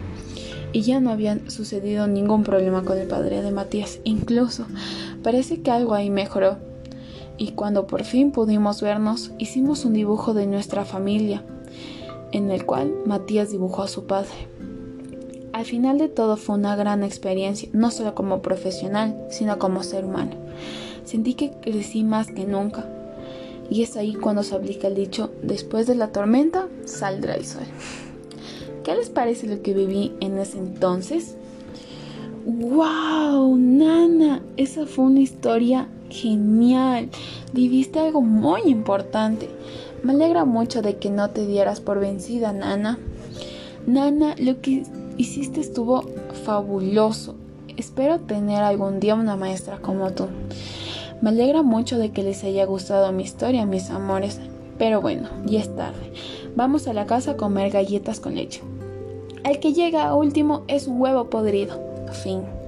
Y 0.72 0.82
ya 0.82 1.00
no 1.00 1.10
había 1.10 1.38
sucedido 1.50 2.06
ningún 2.06 2.44
problema 2.44 2.84
con 2.84 2.98
el 2.98 3.08
padre 3.08 3.42
de 3.42 3.50
Matías. 3.50 3.98
Incluso 4.04 4.66
parece 5.24 5.62
que 5.62 5.72
algo 5.72 5.94
ahí 5.94 6.10
mejoró. 6.10 6.58
Y 7.36 7.52
cuando 7.52 7.86
por 7.86 8.04
fin 8.04 8.30
pudimos 8.30 8.80
vernos, 8.80 9.32
hicimos 9.38 9.84
un 9.84 9.94
dibujo 9.94 10.34
de 10.34 10.46
nuestra 10.46 10.84
familia, 10.84 11.42
en 12.32 12.50
el 12.50 12.66
cual 12.66 12.92
Matías 13.06 13.50
dibujó 13.50 13.82
a 13.82 13.88
su 13.88 14.06
padre. 14.06 14.30
Al 15.52 15.64
final 15.64 15.98
de 15.98 16.08
todo 16.08 16.36
fue 16.36 16.54
una 16.54 16.76
gran 16.76 17.02
experiencia, 17.02 17.68
no 17.72 17.90
solo 17.90 18.14
como 18.14 18.40
profesional, 18.40 19.26
sino 19.30 19.58
como 19.58 19.82
ser 19.82 20.04
humano. 20.04 20.49
Sentí 21.04 21.34
que 21.34 21.52
crecí 21.60 22.04
más 22.04 22.28
que 22.28 22.44
nunca. 22.44 22.86
Y 23.70 23.82
es 23.82 23.96
ahí 23.96 24.14
cuando 24.14 24.42
se 24.42 24.54
aplica 24.54 24.88
el 24.88 24.94
dicho, 24.94 25.30
después 25.42 25.86
de 25.86 25.94
la 25.94 26.12
tormenta 26.12 26.68
saldrá 26.84 27.34
el 27.34 27.44
sol. 27.44 27.62
¿Qué 28.84 28.94
les 28.94 29.10
parece 29.10 29.46
lo 29.46 29.62
que 29.62 29.74
viví 29.74 30.12
en 30.20 30.38
ese 30.38 30.58
entonces? 30.58 31.36
¡Wow! 32.46 33.56
Nana, 33.58 34.42
esa 34.56 34.86
fue 34.86 35.04
una 35.04 35.20
historia 35.20 35.88
genial. 36.08 37.10
Viviste 37.52 37.98
algo 37.98 38.22
muy 38.22 38.62
importante. 38.62 39.48
Me 40.02 40.12
alegra 40.12 40.44
mucho 40.44 40.82
de 40.82 40.96
que 40.96 41.10
no 41.10 41.30
te 41.30 41.46
dieras 41.46 41.80
por 41.80 42.00
vencida, 42.00 42.52
Nana. 42.52 42.98
Nana, 43.86 44.34
lo 44.38 44.60
que 44.60 44.84
hiciste 45.16 45.60
estuvo 45.60 46.02
fabuloso. 46.44 47.34
Espero 47.76 48.18
tener 48.20 48.62
algún 48.62 49.00
día 49.00 49.14
una 49.14 49.36
maestra 49.36 49.78
como 49.78 50.12
tú. 50.12 50.26
Me 51.20 51.30
alegra 51.30 51.62
mucho 51.62 51.98
de 51.98 52.12
que 52.12 52.22
les 52.22 52.44
haya 52.44 52.64
gustado 52.64 53.12
mi 53.12 53.22
historia, 53.22 53.66
mis 53.66 53.90
amores. 53.90 54.40
Pero 54.78 55.02
bueno, 55.02 55.28
ya 55.44 55.60
es 55.60 55.74
tarde. 55.76 56.12
Vamos 56.56 56.88
a 56.88 56.94
la 56.94 57.04
casa 57.04 57.32
a 57.32 57.36
comer 57.36 57.70
galletas 57.70 58.20
con 58.20 58.34
leche. 58.34 58.62
El 59.44 59.60
que 59.60 59.74
llega 59.74 60.14
último 60.14 60.64
es 60.68 60.88
huevo 60.88 61.28
podrido. 61.28 61.78
Fin. 62.22 62.59